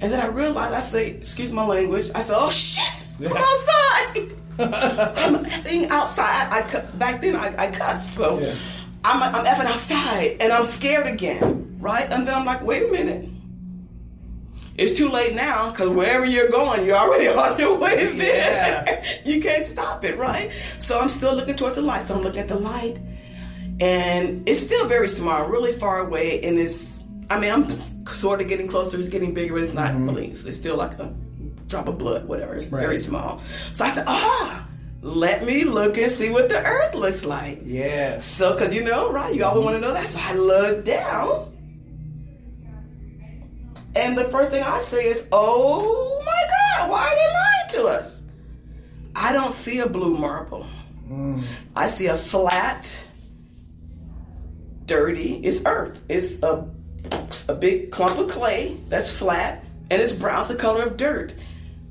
And 0.00 0.12
then 0.12 0.20
I 0.20 0.26
realized, 0.26 0.74
I 0.74 0.80
say, 0.80 1.08
excuse 1.08 1.52
my 1.52 1.66
language, 1.66 2.10
I 2.14 2.22
said, 2.22 2.36
oh 2.38 2.50
shit, 2.50 2.88
I'm 3.20 3.36
outside. 3.36 4.34
I'm 4.60 5.90
outside. 5.90 6.48
I, 6.52 6.58
I 6.60 6.80
back 6.96 7.20
then 7.20 7.34
I, 7.34 7.54
I 7.58 7.70
cussed, 7.70 8.14
so 8.14 8.38
yeah. 8.38 8.54
I'm, 9.08 9.22
I'm 9.22 9.44
effing 9.46 9.64
outside, 9.64 10.36
and 10.40 10.52
I'm 10.52 10.64
scared 10.64 11.06
again, 11.06 11.78
right? 11.80 12.10
And 12.10 12.26
then 12.26 12.34
I'm 12.34 12.44
like, 12.44 12.62
wait 12.62 12.88
a 12.88 12.92
minute. 12.92 13.26
It's 14.76 14.92
too 14.92 15.08
late 15.08 15.34
now 15.34 15.70
because 15.70 15.88
wherever 15.88 16.26
you're 16.26 16.50
going, 16.50 16.84
you're 16.84 16.96
already 16.96 17.26
on 17.44 17.58
your 17.58 17.78
way 17.78 18.06
there. 18.16 18.84
Yeah. 18.86 19.18
you 19.24 19.40
can't 19.40 19.64
stop 19.64 20.04
it, 20.04 20.18
right? 20.18 20.52
So 20.78 21.00
I'm 21.00 21.08
still 21.08 21.34
looking 21.34 21.56
towards 21.56 21.76
the 21.76 21.82
light. 21.82 22.06
So 22.06 22.16
I'm 22.16 22.22
looking 22.22 22.40
at 22.40 22.48
the 22.48 22.58
light, 22.58 22.98
and 23.80 24.46
it's 24.46 24.60
still 24.60 24.86
very 24.86 25.08
small, 25.08 25.48
really 25.48 25.72
far 25.72 26.00
away, 26.00 26.42
and 26.42 26.58
it's. 26.58 27.02
I 27.30 27.38
mean, 27.38 27.52
I'm 27.52 27.68
sort 28.06 28.40
of 28.40 28.48
getting 28.48 28.68
closer. 28.68 28.98
It's 28.98 29.08
getting 29.08 29.32
bigger, 29.32 29.54
but 29.54 29.62
it's 29.62 29.74
not 29.74 29.92
mm-hmm. 29.92 30.08
really. 30.08 30.30
It's 30.30 30.56
still 30.56 30.76
like 30.76 30.98
a 30.98 31.14
drop 31.66 31.88
of 31.88 31.96
blood, 31.96 32.28
whatever. 32.28 32.54
It's 32.54 32.70
right. 32.70 32.80
very 32.80 32.98
small. 32.98 33.40
So 33.72 33.84
I 33.84 33.88
said, 33.88 34.04
ah, 34.06 34.67
let 35.00 35.44
me 35.44 35.64
look 35.64 35.96
and 35.96 36.10
see 36.10 36.28
what 36.28 36.48
the 36.48 36.64
earth 36.64 36.94
looks 36.94 37.24
like. 37.24 37.60
Yeah. 37.64 38.18
So, 38.18 38.52
because 38.52 38.74
you 38.74 38.82
know, 38.82 39.12
right, 39.12 39.34
you 39.34 39.44
always 39.44 39.64
want 39.64 39.76
to 39.76 39.80
know 39.80 39.92
that. 39.92 40.06
So 40.06 40.18
I 40.20 40.34
look 40.34 40.84
down. 40.84 41.54
And 43.94 44.16
the 44.16 44.24
first 44.24 44.50
thing 44.50 44.62
I 44.62 44.80
say 44.80 45.06
is, 45.06 45.26
oh 45.32 46.22
my 46.24 46.46
God, 46.78 46.90
why 46.90 47.06
are 47.06 47.14
they 47.14 47.80
lying 47.82 47.92
to 47.92 47.98
us? 47.98 48.24
I 49.14 49.32
don't 49.32 49.52
see 49.52 49.80
a 49.80 49.88
blue 49.88 50.16
marble. 50.16 50.66
Mm. 51.08 51.42
I 51.74 51.88
see 51.88 52.06
a 52.06 52.16
flat, 52.16 53.02
dirty, 54.84 55.36
it's 55.36 55.62
earth. 55.64 56.02
It's 56.08 56.40
a, 56.42 56.68
a 57.48 57.54
big 57.54 57.90
clump 57.90 58.18
of 58.18 58.30
clay 58.30 58.76
that's 58.88 59.10
flat 59.10 59.64
and 59.90 60.02
it's 60.02 60.12
brown, 60.12 60.46
the 60.48 60.54
color 60.54 60.84
of 60.84 60.96
dirt. 60.96 61.34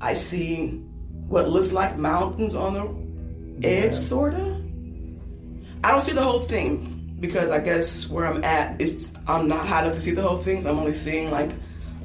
I 0.00 0.14
see 0.14 0.82
what 1.28 1.48
looks 1.48 1.72
like 1.72 1.98
mountains 1.98 2.54
on 2.54 2.74
the 3.60 3.66
edge, 3.66 3.94
sorta. 3.94 4.60
I 5.84 5.90
don't 5.92 6.00
see 6.00 6.12
the 6.12 6.22
whole 6.22 6.40
thing 6.40 7.14
because 7.20 7.50
I 7.50 7.60
guess 7.60 8.08
where 8.08 8.26
I'm 8.26 8.42
at 8.44 8.80
is 8.80 9.12
I'm 9.26 9.48
not 9.48 9.66
high 9.66 9.82
enough 9.82 9.94
to 9.94 10.00
see 10.00 10.12
the 10.12 10.22
whole 10.22 10.38
thing. 10.38 10.62
So 10.62 10.70
I'm 10.70 10.78
only 10.78 10.92
seeing 10.92 11.30
like 11.30 11.50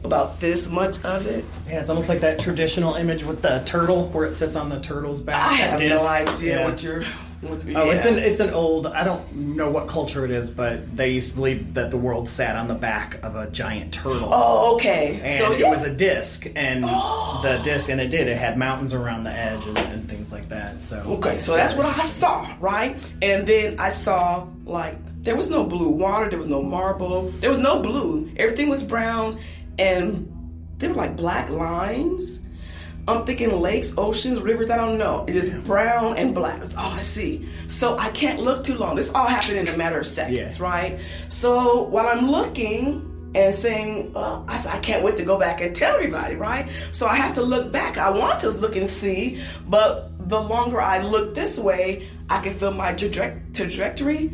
about 0.04 0.40
this 0.40 0.70
much 0.70 1.04
of 1.06 1.26
it. 1.28 1.46
Yeah, 1.68 1.80
it's 1.80 1.90
almost 1.90 2.10
like 2.10 2.20
that 2.22 2.40
traditional 2.40 2.96
image 2.96 3.24
with 3.24 3.42
the 3.42 3.64
turtle 3.66 4.10
where 4.10 4.26
it 4.26 4.36
sits 4.36 4.56
on 4.56 4.70
the 4.70 4.80
turtle's 4.82 5.22
back. 5.22 5.36
I 5.42 5.54
have 5.54 5.80
disc. 5.80 6.04
no 6.04 6.10
idea 6.10 6.60
Yeah. 6.60 6.68
what 6.68 6.84
you're. 6.84 7.04
You're 7.44 7.78
Oh, 7.78 7.90
it's 7.92 8.06
an 8.06 8.18
it's 8.18 8.40
an 8.40 8.54
old. 8.54 8.88
I 8.88 9.04
don't 9.04 9.34
know 9.34 9.70
what 9.70 9.88
culture 9.88 10.26
it 10.26 10.32
is, 10.32 10.50
but 10.50 10.96
they 10.96 11.10
used 11.10 11.32
to 11.32 11.36
believe 11.36 11.74
that 11.74 11.92
the 11.92 11.98
world 11.98 12.30
sat 12.30 12.56
on 12.56 12.68
the 12.68 12.76
back 12.76 13.24
of 13.24 13.36
a 13.36 13.50
giant 13.52 13.94
turtle. 13.94 14.30
Oh, 14.32 14.76
okay. 14.76 15.20
and 15.24 15.40
so 15.40 15.52
it 15.52 15.60
yeah. 15.60 15.70
was 15.70 15.84
a 15.84 15.94
disc, 15.94 16.48
and 16.56 16.86
oh. 16.88 17.40
the 17.44 17.58
disc, 17.64 17.90
and 17.90 18.00
it 18.00 18.10
did. 18.10 18.28
It 18.28 18.38
had 18.38 18.58
mountains 18.58 18.94
around 18.94 19.26
the 19.26 19.32
edges 19.32 19.76
and 19.76 20.10
things 20.10 20.32
like 20.32 20.50
that. 20.50 20.84
So 20.84 21.02
Okay, 21.02 21.38
so 21.38 21.56
that's 21.56 21.74
what 21.76 21.86
I 21.86 22.06
saw, 22.06 22.48
right? 22.60 22.96
And 23.22 23.46
then 23.46 23.80
I 23.80 23.90
saw 23.90 24.48
like 24.66 24.96
there 25.24 25.36
was 25.36 25.50
no 25.50 25.64
blue 25.64 25.90
water, 25.90 26.30
there 26.30 26.40
was 26.40 26.48
no 26.48 26.62
marble, 26.62 27.30
there 27.40 27.50
was 27.50 27.60
no 27.60 27.82
blue. 27.82 28.32
Everything 28.38 28.70
was 28.70 28.84
brown, 28.84 29.40
and 29.78 30.30
there 30.78 30.90
were 30.90 30.96
like 30.96 31.16
black 31.16 31.50
lines. 31.50 32.42
I'm 33.08 33.26
thinking 33.26 33.52
lakes, 33.60 33.94
oceans, 33.98 34.40
rivers. 34.42 34.70
I 34.70 34.78
don't 34.78 34.98
know. 34.98 35.26
It's 35.28 35.48
just 35.48 35.64
brown 35.66 36.16
and 36.18 36.34
black. 36.34 36.60
That's 36.62 36.76
all 36.76 36.92
I 36.92 37.02
see. 37.02 37.48
So 37.68 37.98
I 37.98 38.10
can't 38.10 38.40
look 38.40 38.64
too 38.64 38.76
long. 38.76 38.96
This 38.96 39.10
all 39.14 39.28
happened 39.28 39.58
in 39.58 39.68
a 39.68 39.78
matter 39.78 40.00
of 40.00 40.08
seconds, 40.08 40.58
Yeah. 40.60 40.64
right? 40.66 41.00
So 41.28 41.84
while 41.84 42.08
I'm 42.08 42.32
looking 42.32 43.10
and 43.36 43.54
saying, 43.54 44.14
oh, 44.16 44.46
I, 44.48 44.76
I 44.76 44.80
can't 44.80 45.04
wait 45.04 45.18
to 45.18 45.24
go 45.26 45.38
back 45.38 45.60
and 45.60 45.76
tell 45.76 45.96
everybody, 45.96 46.36
right? 46.36 46.70
So 46.92 47.06
I 47.08 47.16
have 47.16 47.34
to 47.36 47.42
look 47.42 47.72
back. 47.74 47.98
I 47.98 48.10
want 48.10 48.40
to 48.42 48.50
look 48.52 48.76
and 48.78 48.88
see, 48.88 49.42
but 49.68 50.12
the 50.30 50.40
longer 50.40 50.80
I 50.80 51.00
look 51.00 51.34
this 51.36 51.58
way, 51.58 52.08
I 52.30 52.40
can 52.42 52.54
feel 52.54 52.72
my 52.72 52.94
trajectory 52.94 54.32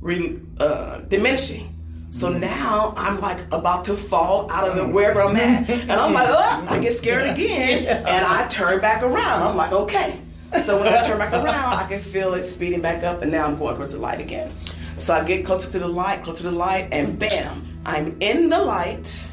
re, 0.00 0.38
uh, 0.58 0.98
diminishing. 1.08 1.74
So 2.10 2.28
now 2.28 2.92
I'm 2.96 3.20
like 3.20 3.40
about 3.52 3.84
to 3.84 3.96
fall 3.96 4.50
out 4.50 4.68
of 4.68 4.74
the 4.74 4.86
wherever 4.86 5.22
I'm 5.22 5.36
at, 5.36 5.70
and 5.70 5.92
I'm 5.92 6.12
like, 6.12 6.28
oh, 6.28 6.66
I 6.68 6.78
get 6.80 6.94
scared 6.94 7.30
again, 7.30 7.86
and 8.06 8.26
I 8.26 8.48
turn 8.48 8.80
back 8.80 9.02
around. 9.02 9.42
I'm 9.42 9.56
like, 9.56 9.72
okay. 9.72 10.20
So 10.64 10.80
when 10.80 10.92
I 10.92 11.06
turn 11.06 11.18
back 11.18 11.32
around, 11.32 11.74
I 11.74 11.86
can 11.86 12.00
feel 12.00 12.34
it 12.34 12.42
speeding 12.42 12.80
back 12.80 13.04
up, 13.04 13.22
and 13.22 13.30
now 13.30 13.46
I'm 13.46 13.56
going 13.56 13.76
towards 13.76 13.92
the 13.92 14.00
light 14.00 14.20
again. 14.20 14.52
So 14.96 15.14
I 15.14 15.22
get 15.22 15.46
closer 15.46 15.70
to 15.70 15.78
the 15.78 15.86
light, 15.86 16.24
closer 16.24 16.42
to 16.42 16.50
the 16.50 16.56
light, 16.56 16.88
and 16.90 17.16
bam, 17.16 17.80
I'm 17.86 18.20
in 18.20 18.48
the 18.48 18.60
light, 18.60 19.32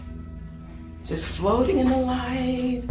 just 1.04 1.36
floating 1.36 1.80
in 1.80 1.90
the 1.90 1.98
light. 1.98 2.84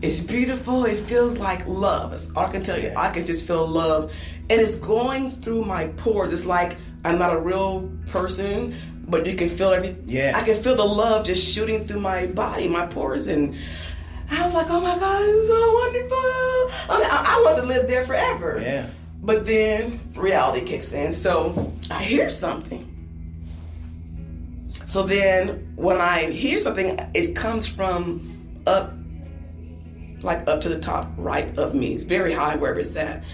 It's 0.00 0.20
beautiful. 0.20 0.84
It 0.84 0.96
feels 0.98 1.38
like 1.38 1.66
love. 1.66 2.10
That's 2.10 2.30
all 2.36 2.46
I 2.46 2.50
can 2.50 2.62
tell 2.62 2.80
you. 2.80 2.92
I 2.96 3.10
can 3.10 3.24
just 3.24 3.46
feel 3.48 3.66
love, 3.66 4.12
and 4.48 4.60
it's 4.60 4.76
going 4.76 5.32
through 5.32 5.64
my 5.64 5.88
pores. 5.88 6.32
It's 6.32 6.44
like 6.44 6.76
I'm 7.04 7.18
not 7.18 7.34
a 7.34 7.38
real 7.38 7.90
person, 8.08 8.74
but 9.06 9.26
you 9.26 9.34
can 9.34 9.48
feel 9.48 9.72
everything. 9.72 10.04
Yeah. 10.06 10.32
I 10.34 10.42
can 10.42 10.62
feel 10.62 10.74
the 10.74 10.84
love 10.84 11.26
just 11.26 11.54
shooting 11.54 11.86
through 11.86 12.00
my 12.00 12.26
body, 12.26 12.66
my 12.66 12.86
pores, 12.86 13.26
and 13.26 13.54
I 14.30 14.44
was 14.44 14.54
like, 14.54 14.70
"Oh 14.70 14.80
my 14.80 14.98
God, 14.98 15.22
this 15.22 15.36
is 15.36 15.48
so 15.48 15.74
wonderful! 15.74 16.18
I, 16.90 16.98
mean, 16.98 17.08
I, 17.10 17.24
I 17.26 17.42
want 17.44 17.56
to 17.56 17.62
live 17.62 17.86
there 17.86 18.02
forever." 18.02 18.58
Yeah. 18.60 18.88
But 19.22 19.44
then 19.46 20.00
reality 20.14 20.66
kicks 20.66 20.92
in. 20.92 21.12
So 21.12 21.72
I 21.90 22.02
hear 22.02 22.28
something. 22.30 22.90
So 24.86 25.02
then 25.02 25.72
when 25.76 26.00
I 26.00 26.30
hear 26.30 26.58
something, 26.58 26.98
it 27.14 27.34
comes 27.34 27.66
from 27.66 28.60
up, 28.66 28.92
like 30.20 30.48
up 30.48 30.60
to 30.62 30.68
the 30.68 30.78
top 30.78 31.10
right 31.16 31.56
of 31.58 31.74
me. 31.74 31.94
It's 31.94 32.04
very 32.04 32.32
high 32.32 32.56
wherever 32.56 32.80
it's 32.80 32.96
at. 32.96 33.24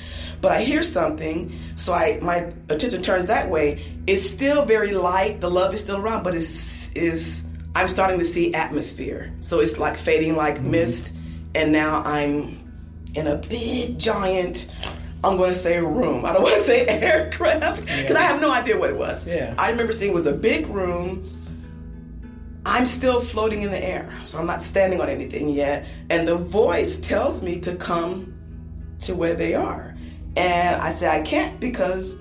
But 0.40 0.52
I 0.52 0.62
hear 0.62 0.82
something, 0.82 1.52
so 1.76 1.92
I 1.92 2.18
my 2.22 2.52
attention 2.68 3.02
turns 3.02 3.26
that 3.26 3.50
way. 3.50 3.82
It's 4.06 4.28
still 4.28 4.64
very 4.64 4.92
light. 4.92 5.40
The 5.40 5.50
love 5.50 5.74
is 5.74 5.80
still 5.80 5.98
around, 5.98 6.22
but 6.22 6.34
it's 6.34 6.92
is 6.92 7.44
I'm 7.74 7.88
starting 7.88 8.18
to 8.18 8.24
see 8.24 8.54
atmosphere. 8.54 9.32
So 9.40 9.60
it's 9.60 9.78
like 9.78 9.96
fading 9.96 10.36
like 10.36 10.56
mm-hmm. 10.56 10.70
mist, 10.70 11.12
and 11.54 11.72
now 11.72 12.02
I'm 12.04 12.58
in 13.14 13.26
a 13.26 13.36
big 13.36 13.98
giant. 13.98 14.70
I'm 15.22 15.36
going 15.36 15.52
to 15.52 15.58
say 15.58 15.78
room. 15.78 16.24
I 16.24 16.32
don't 16.32 16.42
want 16.44 16.56
to 16.56 16.62
say 16.62 16.86
aircraft 16.86 17.82
because 17.82 18.16
I 18.16 18.22
have 18.22 18.40
no 18.40 18.50
idea 18.50 18.78
what 18.78 18.90
it 18.90 18.96
was. 18.96 19.26
Yeah. 19.26 19.54
I 19.58 19.70
remember 19.70 19.92
seeing 19.92 20.12
it 20.12 20.14
was 20.14 20.26
a 20.26 20.32
big 20.32 20.66
room. 20.68 21.36
I'm 22.64 22.86
still 22.86 23.20
floating 23.20 23.62
in 23.62 23.70
the 23.70 23.82
air, 23.82 24.12
so 24.24 24.38
I'm 24.38 24.46
not 24.46 24.62
standing 24.62 25.00
on 25.00 25.08
anything 25.08 25.48
yet. 25.48 25.86
And 26.10 26.28
the 26.28 26.36
voice 26.36 26.98
tells 26.98 27.42
me 27.42 27.58
to 27.60 27.74
come 27.76 28.34
to 29.00 29.14
where 29.14 29.34
they 29.34 29.54
are. 29.54 29.94
And 30.36 30.80
I 30.80 30.90
say, 30.90 31.08
I 31.08 31.20
can't 31.22 31.58
because 31.60 32.18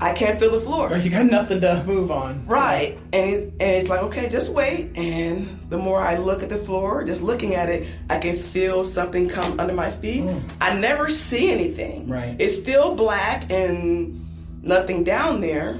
I 0.00 0.12
can't 0.12 0.38
feel 0.40 0.50
the 0.50 0.60
floor. 0.60 0.96
You 0.96 1.10
got 1.10 1.26
nothing 1.26 1.60
to 1.60 1.84
move 1.86 2.10
on. 2.10 2.44
Right. 2.46 2.98
And 3.12 3.30
it's, 3.30 3.44
and 3.44 3.62
it's 3.62 3.88
like, 3.88 4.02
okay, 4.02 4.28
just 4.28 4.50
wait. 4.50 4.96
And 4.96 5.60
the 5.70 5.78
more 5.78 6.00
I 6.00 6.16
look 6.16 6.42
at 6.42 6.48
the 6.48 6.58
floor, 6.58 7.04
just 7.04 7.22
looking 7.22 7.54
at 7.54 7.68
it, 7.68 7.86
I 8.10 8.18
can 8.18 8.36
feel 8.36 8.84
something 8.84 9.28
come 9.28 9.60
under 9.60 9.72
my 9.72 9.90
feet. 9.92 10.24
Mm. 10.24 10.42
I 10.60 10.74
never 10.76 11.08
see 11.08 11.52
anything. 11.52 12.08
Right. 12.08 12.34
It's 12.40 12.58
still 12.58 12.96
black 12.96 13.48
and 13.52 14.26
nothing 14.62 15.04
down 15.04 15.40
there, 15.40 15.78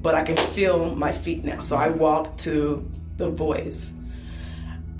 but 0.00 0.14
I 0.14 0.22
can 0.22 0.36
feel 0.54 0.94
my 0.94 1.10
feet 1.10 1.44
now. 1.44 1.60
So 1.60 1.76
I 1.76 1.88
walk 1.88 2.36
to 2.38 2.88
the 3.16 3.30
voice. 3.30 3.92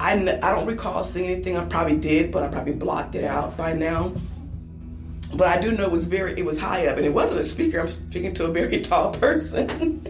I, 0.01 0.15
n- 0.15 0.41
I 0.43 0.51
don't 0.51 0.67
recall 0.67 1.05
seeing 1.05 1.31
anything. 1.31 1.57
I 1.57 1.65
probably 1.67 1.99
did, 1.99 2.33
but 2.33 2.43
I 2.43 2.49
probably 2.49 2.73
blocked 2.73 3.15
it 3.15 3.23
out 3.25 3.57
by 3.57 3.75
now. 3.75 4.13
But 5.35 5.49
I 5.49 5.59
do 5.61 5.73
know 5.73 5.85
it 5.85 5.91
was 5.93 6.07
very, 6.07 6.39
it 6.39 6.45
was 6.45 6.59
high 6.59 6.87
up, 6.87 6.97
and 6.97 7.07
it 7.07 7.15
wasn't 7.15 7.41
a 7.41 7.45
speaker. 7.45 7.79
I'm 7.81 7.89
speaking 7.89 8.35
to 8.35 8.47
a 8.47 8.49
very 8.49 8.81
tall 8.83 9.13
person, 9.13 10.03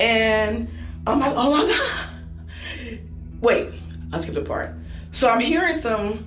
and 0.00 0.68
I'm 1.06 1.20
like, 1.20 1.32
oh 1.36 1.50
my 1.52 1.68
god! 1.68 3.00
Wait, 3.42 3.68
I 4.12 4.18
skipped 4.18 4.38
a 4.38 4.42
part. 4.42 4.70
So 5.12 5.28
I'm 5.28 5.40
hearing 5.40 5.74
some. 5.74 6.26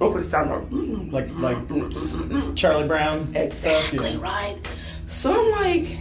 Oh, 0.00 0.10
what 0.10 0.20
it 0.20 0.24
sound 0.26 0.50
like? 1.12 1.30
Like 1.30 1.58
like 1.68 2.56
Charlie 2.56 2.86
Brown 2.86 3.34
Exactly 3.34 3.98
stuff. 3.98 4.12
yeah. 4.12 4.20
right. 4.20 4.56
So 5.06 5.32
I'm 5.32 5.50
like, 5.52 5.98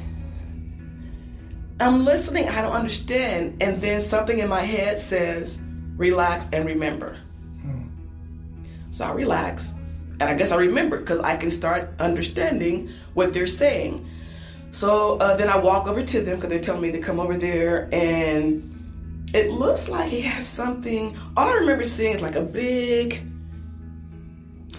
I'm 1.79 2.03
listening. 2.03 2.49
I 2.49 2.61
don't 2.61 2.73
understand, 2.73 3.61
and 3.61 3.79
then 3.81 4.01
something 4.01 4.39
in 4.39 4.49
my 4.49 4.61
head 4.61 4.99
says, 4.99 5.59
"Relax 5.95 6.49
and 6.51 6.65
remember." 6.65 7.15
Hmm. 7.61 7.83
So 8.91 9.05
I 9.05 9.11
relax, 9.13 9.74
and 10.19 10.23
I 10.23 10.33
guess 10.33 10.51
I 10.51 10.55
remember 10.55 10.99
because 10.99 11.19
I 11.19 11.35
can 11.35 11.51
start 11.51 11.89
understanding 11.99 12.89
what 13.13 13.33
they're 13.33 13.47
saying. 13.47 14.07
So 14.71 15.17
uh, 15.17 15.35
then 15.35 15.49
I 15.49 15.57
walk 15.57 15.87
over 15.87 16.01
to 16.01 16.21
them 16.21 16.35
because 16.35 16.49
they're 16.49 16.59
telling 16.59 16.81
me 16.81 16.91
to 16.91 16.99
come 16.99 17.19
over 17.19 17.35
there, 17.35 17.89
and 17.91 19.29
it 19.33 19.51
looks 19.51 19.87
like 19.87 20.09
he 20.09 20.21
has 20.21 20.47
something. 20.47 21.17
All 21.37 21.47
I 21.47 21.53
remember 21.53 21.83
seeing 21.83 22.15
is 22.15 22.21
like 22.21 22.35
a 22.35 22.41
big, 22.41 23.21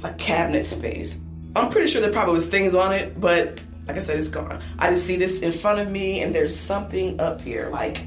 like 0.03 0.19
cabinet 0.19 0.65
space. 0.65 1.19
I'm 1.55 1.71
pretty 1.71 1.87
sure 1.87 2.01
there 2.01 2.13
probably 2.13 2.35
was 2.35 2.47
things 2.47 2.75
on 2.75 2.93
it, 2.93 3.19
but 3.21 3.61
like 3.87 3.97
I 3.97 4.01
said, 4.01 4.19
it's 4.19 4.29
gone. 4.29 4.63
I 4.79 4.91
just 4.91 5.07
see 5.07 5.17
this 5.17 5.41
in 5.41 5.53
front 5.53 5.79
of 5.79 5.91
me, 5.91 6.23
and 6.23 6.35
there's 6.35 6.57
something 6.57 7.21
up 7.21 7.41
here, 7.41 7.71
like. 7.71 8.05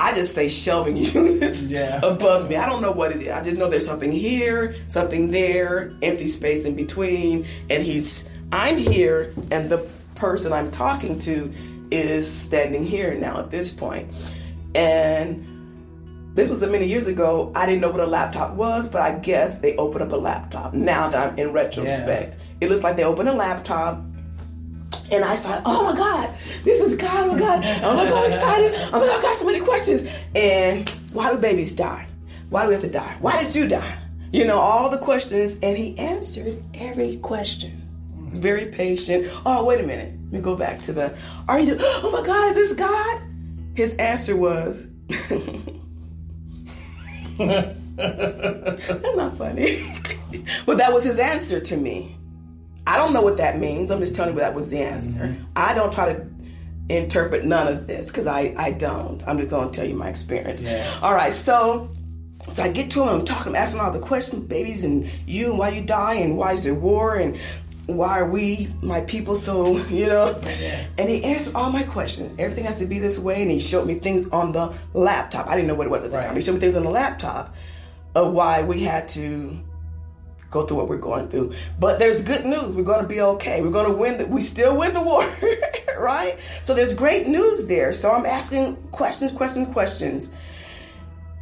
I 0.00 0.14
just 0.14 0.34
say 0.34 0.48
shelving 0.48 0.96
units 0.96 1.62
Yeah. 1.68 2.00
above 2.02 2.48
me. 2.48 2.56
I 2.56 2.66
don't 2.66 2.82
know 2.82 2.92
what 2.92 3.10
it 3.12 3.22
is. 3.22 3.28
I 3.28 3.42
just 3.42 3.56
know 3.56 3.68
there's 3.68 3.86
something 3.86 4.12
here, 4.12 4.74
something 4.86 5.30
there, 5.30 5.92
empty 6.02 6.28
space 6.28 6.64
in 6.64 6.74
between, 6.76 7.46
and 7.68 7.82
he's 7.82 8.24
I'm 8.52 8.76
here 8.78 9.32
and 9.50 9.68
the 9.68 9.78
person 10.14 10.52
I'm 10.52 10.70
talking 10.70 11.18
to 11.20 11.52
is 11.90 12.30
standing 12.30 12.84
here 12.84 13.14
now 13.14 13.38
at 13.40 13.50
this 13.50 13.70
point. 13.70 14.10
And 14.74 15.44
this 16.34 16.48
was 16.48 16.62
a 16.62 16.66
many 16.68 16.86
years 16.86 17.06
ago. 17.06 17.50
I 17.54 17.66
didn't 17.66 17.80
know 17.80 17.90
what 17.90 18.00
a 18.00 18.06
laptop 18.06 18.54
was, 18.54 18.88
but 18.88 19.02
I 19.02 19.12
guess 19.18 19.58
they 19.58 19.76
opened 19.76 20.02
up 20.04 20.12
a 20.12 20.16
laptop. 20.16 20.72
Now 20.74 21.08
that 21.08 21.32
I'm 21.32 21.38
in 21.38 21.52
retrospect, 21.52 22.36
it 22.60 22.68
looks 22.68 22.82
like 22.84 22.96
they 22.96 23.04
opened 23.04 23.28
a 23.28 23.34
laptop 23.34 24.00
and 25.10 25.24
I 25.24 25.34
started, 25.34 25.62
oh 25.64 25.84
my 25.84 25.96
God, 25.96 26.34
this 26.64 26.80
is 26.80 26.96
God, 26.96 27.28
oh 27.28 27.32
my 27.32 27.38
God. 27.38 27.64
I'm 27.64 27.96
like, 27.96 28.10
all 28.10 28.24
excited. 28.24 28.74
I'm 28.92 29.00
like, 29.00 29.10
I 29.10 29.22
got 29.22 29.38
so 29.38 29.46
many 29.46 29.60
questions. 29.60 30.02
And 30.34 30.88
why 31.12 31.32
do 31.32 31.38
babies 31.38 31.74
die? 31.74 32.06
Why 32.50 32.62
do 32.62 32.68
we 32.68 32.74
have 32.74 32.82
to 32.82 32.90
die? 32.90 33.16
Why 33.20 33.42
did 33.42 33.54
you 33.54 33.66
die? 33.68 33.98
You 34.32 34.44
know, 34.44 34.58
all 34.58 34.90
the 34.90 34.98
questions, 34.98 35.56
and 35.62 35.76
he 35.76 35.96
answered 35.98 36.62
every 36.74 37.16
question. 37.18 37.82
He's 38.26 38.38
very 38.38 38.66
patient. 38.66 39.30
Oh, 39.46 39.64
wait 39.64 39.80
a 39.80 39.86
minute. 39.86 40.12
Let 40.24 40.32
me 40.32 40.40
go 40.40 40.54
back 40.54 40.82
to 40.82 40.92
the, 40.92 41.16
are 41.48 41.60
you, 41.60 41.76
oh 41.80 42.10
my 42.12 42.22
God, 42.22 42.50
is 42.50 42.56
this 42.56 42.74
God? 42.74 43.22
His 43.74 43.94
answer 43.94 44.36
was, 44.36 44.86
that's 47.38 49.16
not 49.16 49.36
funny. 49.36 49.90
but 50.66 50.76
that 50.76 50.92
was 50.92 51.04
his 51.04 51.18
answer 51.18 51.60
to 51.60 51.76
me. 51.76 52.17
I 52.88 52.96
don't 52.96 53.12
know 53.12 53.20
what 53.20 53.36
that 53.36 53.60
means. 53.60 53.90
I'm 53.90 54.00
just 54.00 54.14
telling 54.14 54.32
you 54.32 54.40
that 54.40 54.54
was 54.54 54.70
the 54.70 54.80
answer. 54.80 55.18
Mm-hmm. 55.18 55.44
I 55.54 55.74
don't 55.74 55.92
try 55.92 56.14
to 56.14 56.26
interpret 56.88 57.44
none 57.44 57.68
of 57.68 57.86
this 57.86 58.08
because 58.08 58.26
I, 58.26 58.54
I 58.56 58.70
don't. 58.70 59.22
I'm 59.28 59.36
just 59.36 59.50
going 59.50 59.70
to 59.70 59.76
tell 59.78 59.86
you 59.86 59.94
my 59.94 60.08
experience. 60.08 60.62
Yeah. 60.62 60.98
All 61.02 61.14
right, 61.14 61.34
so 61.34 61.90
so 62.50 62.62
I 62.62 62.70
get 62.70 62.90
to 62.92 63.02
him, 63.02 63.08
I'm 63.08 63.24
talking, 63.26 63.52
I'm 63.52 63.56
asking 63.56 63.80
all 63.80 63.90
the 63.90 64.00
questions, 64.00 64.46
babies, 64.46 64.84
and 64.84 65.04
you, 65.26 65.50
and 65.50 65.58
why 65.58 65.68
you 65.68 65.82
die, 65.82 66.14
and 66.14 66.38
why 66.38 66.54
is 66.54 66.64
there 66.64 66.72
war, 66.72 67.16
and 67.16 67.36
why 67.84 68.20
are 68.20 68.28
we, 68.30 68.68
my 68.80 69.02
people, 69.02 69.36
so, 69.36 69.76
you 69.88 70.06
know? 70.06 70.40
And 70.96 71.10
he 71.10 71.22
answered 71.24 71.54
all 71.54 71.70
my 71.70 71.82
questions. 71.82 72.34
Everything 72.38 72.64
has 72.64 72.78
to 72.78 72.86
be 72.86 72.98
this 72.98 73.18
way, 73.18 73.42
and 73.42 73.50
he 73.50 73.60
showed 73.60 73.86
me 73.86 73.96
things 73.96 74.26
on 74.30 74.52
the 74.52 74.74
laptop. 74.94 75.46
I 75.46 75.56
didn't 75.56 75.68
know 75.68 75.74
what 75.74 75.88
it 75.88 75.90
was 75.90 76.04
at 76.04 76.10
the 76.10 76.16
right. 76.16 76.26
time. 76.26 76.36
He 76.36 76.40
showed 76.40 76.54
me 76.54 76.60
things 76.60 76.76
on 76.76 76.84
the 76.84 76.90
laptop 76.90 77.54
of 78.14 78.32
why 78.32 78.62
we 78.62 78.80
had 78.80 79.08
to 79.08 79.62
go 80.50 80.64
through 80.64 80.76
what 80.78 80.88
we're 80.88 80.96
going 80.96 81.28
through. 81.28 81.52
But 81.78 81.98
there's 81.98 82.22
good 82.22 82.46
news. 82.46 82.74
We're 82.74 82.82
going 82.82 83.02
to 83.02 83.08
be 83.08 83.20
okay. 83.20 83.60
We're 83.62 83.70
going 83.70 83.90
to 83.90 83.96
win. 83.96 84.18
The, 84.18 84.26
we 84.26 84.40
still 84.40 84.76
win 84.76 84.94
the 84.94 85.00
war, 85.00 85.28
right? 85.98 86.38
So 86.62 86.74
there's 86.74 86.94
great 86.94 87.26
news 87.26 87.66
there. 87.66 87.92
So 87.92 88.10
I'm 88.10 88.26
asking 88.26 88.76
questions, 88.90 89.30
questions, 89.30 89.72
questions. 89.72 90.32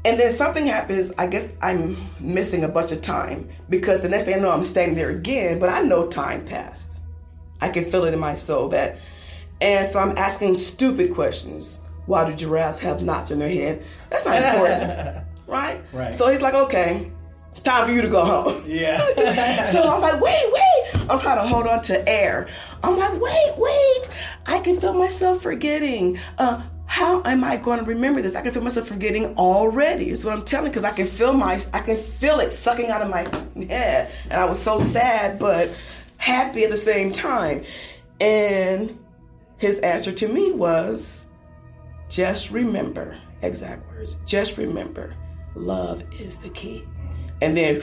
And 0.04 0.18
then 0.20 0.30
something 0.30 0.66
happens. 0.66 1.12
I 1.18 1.26
guess 1.26 1.52
I'm 1.62 1.96
missing 2.20 2.64
a 2.64 2.68
bunch 2.68 2.92
of 2.92 3.02
time 3.02 3.48
because 3.68 4.00
the 4.00 4.08
next 4.08 4.24
thing 4.24 4.34
I 4.34 4.38
know, 4.38 4.50
I'm 4.50 4.62
standing 4.62 4.96
there 4.96 5.10
again, 5.10 5.58
but 5.58 5.68
I 5.68 5.82
know 5.82 6.06
time 6.06 6.44
passed. 6.44 7.00
I 7.60 7.68
can 7.68 7.84
feel 7.84 8.04
it 8.04 8.14
in 8.14 8.20
my 8.20 8.34
soul 8.34 8.68
that. 8.68 8.98
And 9.60 9.88
so 9.88 10.00
I'm 10.00 10.16
asking 10.18 10.54
stupid 10.54 11.14
questions. 11.14 11.78
Why 12.04 12.28
do 12.28 12.36
giraffes 12.36 12.78
have 12.80 13.02
knots 13.02 13.30
in 13.30 13.38
their 13.38 13.48
head? 13.48 13.82
That's 14.10 14.24
not 14.24 14.42
important, 14.42 15.26
right? 15.46 15.80
Right. 15.92 16.14
So 16.14 16.28
he's 16.28 16.42
like, 16.42 16.54
okay, 16.54 17.10
time 17.62 17.86
for 17.86 17.92
you 17.92 18.02
to 18.02 18.08
go 18.08 18.24
home. 18.24 18.62
Yeah. 18.66 19.64
so 19.64 19.82
I'm 19.82 20.00
like, 20.00 20.20
wait, 20.20 20.44
wait. 20.52 21.10
I'm 21.10 21.20
trying 21.20 21.38
to 21.38 21.46
hold 21.46 21.66
on 21.66 21.82
to 21.82 22.08
air. 22.08 22.48
I'm 22.82 22.98
like, 22.98 23.20
wait, 23.20 23.52
wait. 23.56 24.10
I 24.46 24.60
can 24.60 24.80
feel 24.80 24.92
myself 24.92 25.42
forgetting. 25.42 26.18
Uh, 26.38 26.62
how 26.86 27.22
am 27.24 27.44
I 27.44 27.56
going 27.56 27.78
to 27.78 27.84
remember 27.84 28.22
this? 28.22 28.34
I 28.34 28.40
can 28.40 28.52
feel 28.52 28.62
myself 28.62 28.88
forgetting 28.88 29.36
already. 29.36 30.10
Is 30.10 30.24
what 30.24 30.34
I'm 30.34 30.44
telling 30.44 30.70
because 30.70 30.84
I 30.84 30.92
can 30.92 31.06
feel 31.06 31.32
my, 31.32 31.60
I 31.72 31.80
can 31.80 31.96
feel 31.96 32.40
it 32.40 32.52
sucking 32.52 32.90
out 32.90 33.02
of 33.02 33.10
my 33.10 33.26
head, 33.66 34.10
and 34.30 34.40
I 34.40 34.44
was 34.44 34.62
so 34.62 34.78
sad 34.78 35.38
but 35.38 35.70
happy 36.16 36.64
at 36.64 36.70
the 36.70 36.76
same 36.76 37.12
time. 37.12 37.64
And 38.20 38.98
his 39.58 39.80
answer 39.80 40.12
to 40.12 40.28
me 40.28 40.52
was, 40.52 41.26
just 42.08 42.50
remember, 42.50 43.16
exact 43.42 43.86
words, 43.88 44.14
just 44.24 44.56
remember, 44.56 45.12
love 45.54 46.02
is 46.20 46.36
the 46.36 46.50
key 46.50 46.84
and 47.40 47.56
then 47.56 47.80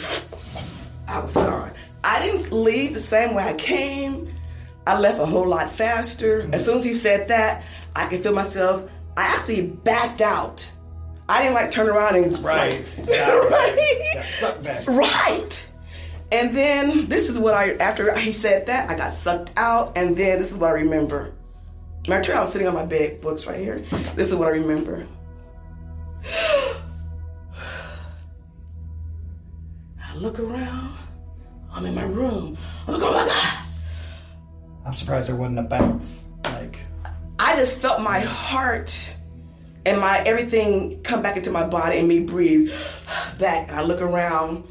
I 1.07 1.19
was 1.19 1.35
gone. 1.35 1.71
I 2.03 2.25
didn't 2.25 2.51
leave 2.51 2.93
the 2.93 2.99
same 2.99 3.33
way 3.33 3.43
I 3.43 3.53
came. 3.53 4.33
I 4.85 4.99
left 4.99 5.19
a 5.19 5.25
whole 5.25 5.47
lot 5.47 5.69
faster. 5.69 6.49
As 6.51 6.65
soon 6.65 6.75
as 6.77 6.83
he 6.83 6.93
said 6.93 7.27
that, 7.29 7.63
I 7.95 8.05
could 8.07 8.21
feel 8.23 8.33
myself. 8.33 8.89
I 9.15 9.23
actually 9.23 9.67
backed 9.67 10.21
out. 10.21 10.69
I 11.29 11.41
didn't 11.41 11.53
like 11.53 11.71
turn 11.71 11.87
around 11.87 12.17
and 12.17 12.37
right, 12.39 12.85
yeah, 13.07 13.31
right. 13.31 14.83
Right. 14.87 15.67
And 16.31 16.55
then 16.55 17.07
this 17.07 17.29
is 17.29 17.37
what 17.39 17.53
I 17.53 17.75
after 17.75 18.17
he 18.17 18.33
said 18.33 18.65
that 18.65 18.89
I 18.89 18.95
got 18.95 19.13
sucked 19.13 19.53
out, 19.55 19.97
and 19.97 20.17
then 20.17 20.39
this 20.39 20.51
is 20.51 20.57
what 20.57 20.71
I 20.71 20.73
remember. 20.73 21.33
I 22.09 22.19
turned, 22.19 22.37
I 22.37 22.41
was 22.41 22.51
sitting 22.51 22.67
on 22.67 22.73
my 22.73 22.85
bed, 22.85 23.21
books 23.21 23.47
right 23.47 23.59
here. 23.59 23.79
This 24.15 24.29
is 24.29 24.35
what 24.35 24.49
I 24.49 24.51
remember. 24.51 25.07
I 30.13 30.15
look 30.17 30.39
around. 30.39 30.95
I'm 31.73 31.85
in 31.87 31.95
my 31.95 32.03
room. 32.03 32.55
I 32.87 32.91
look, 32.91 33.01
oh 33.03 33.11
my 33.11 33.25
God. 33.25 34.85
I'm 34.85 34.93
surprised 34.93 35.27
there 35.27 35.35
wasn't 35.35 35.59
a 35.59 35.63
bounce. 35.63 36.25
Like 36.45 36.77
I 37.39 37.55
just 37.55 37.81
felt 37.81 37.99
my 37.99 38.19
heart 38.19 39.13
and 39.85 39.99
my 39.99 40.19
everything 40.19 41.01
come 41.01 41.23
back 41.23 41.35
into 41.35 41.49
my 41.49 41.65
body 41.65 41.97
and 41.97 42.07
me 42.07 42.19
breathe 42.19 42.71
back. 43.39 43.69
And 43.69 43.77
I 43.77 43.81
look 43.81 44.01
around. 44.01 44.67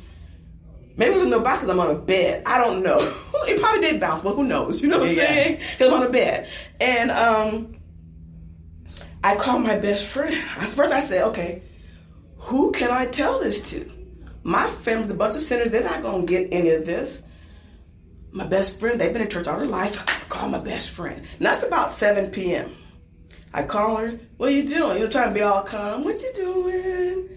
Maybe 0.97 1.15
it 1.15 1.19
was 1.19 1.27
no 1.27 1.41
bounce 1.41 1.61
because 1.61 1.71
I'm 1.71 1.81
on 1.81 1.91
a 1.91 1.99
bed. 1.99 2.45
I 2.47 2.59
don't 2.59 2.83
know. 2.85 2.99
it 3.49 3.61
probably 3.61 3.81
did 3.81 3.99
bounce, 3.99 4.21
but 4.21 4.37
who 4.37 4.45
knows? 4.45 4.81
You 4.81 4.89
know 4.89 5.01
what 5.01 5.11
I'm 5.11 5.17
yeah, 5.17 5.27
saying? 5.27 5.57
Because 5.73 5.89
I'm 5.89 5.95
on 5.95 6.07
a 6.07 6.11
bed. 6.11 6.49
And 6.81 7.11
um, 7.11 7.75
I 9.25 9.35
called 9.35 9.63
my 9.63 9.77
best 9.77 10.05
friend. 10.05 10.37
First, 10.69 10.93
I 10.93 11.01
said, 11.01 11.25
okay, 11.29 11.63
who 12.37 12.71
can 12.71 12.93
I 12.93 13.07
tell 13.07 13.41
this 13.41 13.71
to? 13.71 13.91
My 14.43 14.69
family's 14.69 15.11
a 15.11 15.15
bunch 15.15 15.35
of 15.35 15.41
sinners. 15.41 15.71
They're 15.71 15.85
not 15.85 16.03
going 16.03 16.27
to 16.27 16.33
get 16.33 16.53
any 16.53 16.71
of 16.71 16.85
this. 16.85 17.23
My 18.33 18.47
best 18.47 18.81
friend, 18.81 19.01
they've 19.01 19.13
been 19.13 19.23
in 19.23 19.29
church 19.29 19.47
all 19.47 19.59
their 19.59 19.67
life. 19.67 20.03
I 20.09 20.29
call 20.29 20.49
my 20.49 20.59
best 20.59 20.91
friend. 20.91 21.19
And 21.19 21.47
that's 21.47 21.63
about 21.63 21.93
7 21.93 22.31
p.m. 22.31 22.75
I 23.55 23.63
call 23.63 23.97
her, 23.97 24.19
what 24.39 24.49
are 24.49 24.53
you 24.53 24.67
doing? 24.67 24.99
You're 24.99 25.09
trying 25.09 25.29
to 25.29 25.35
be 25.35 25.43
all 25.43 25.63
calm. 25.63 26.05
What 26.05 26.23
you 26.23 26.33
doing? 26.35 27.29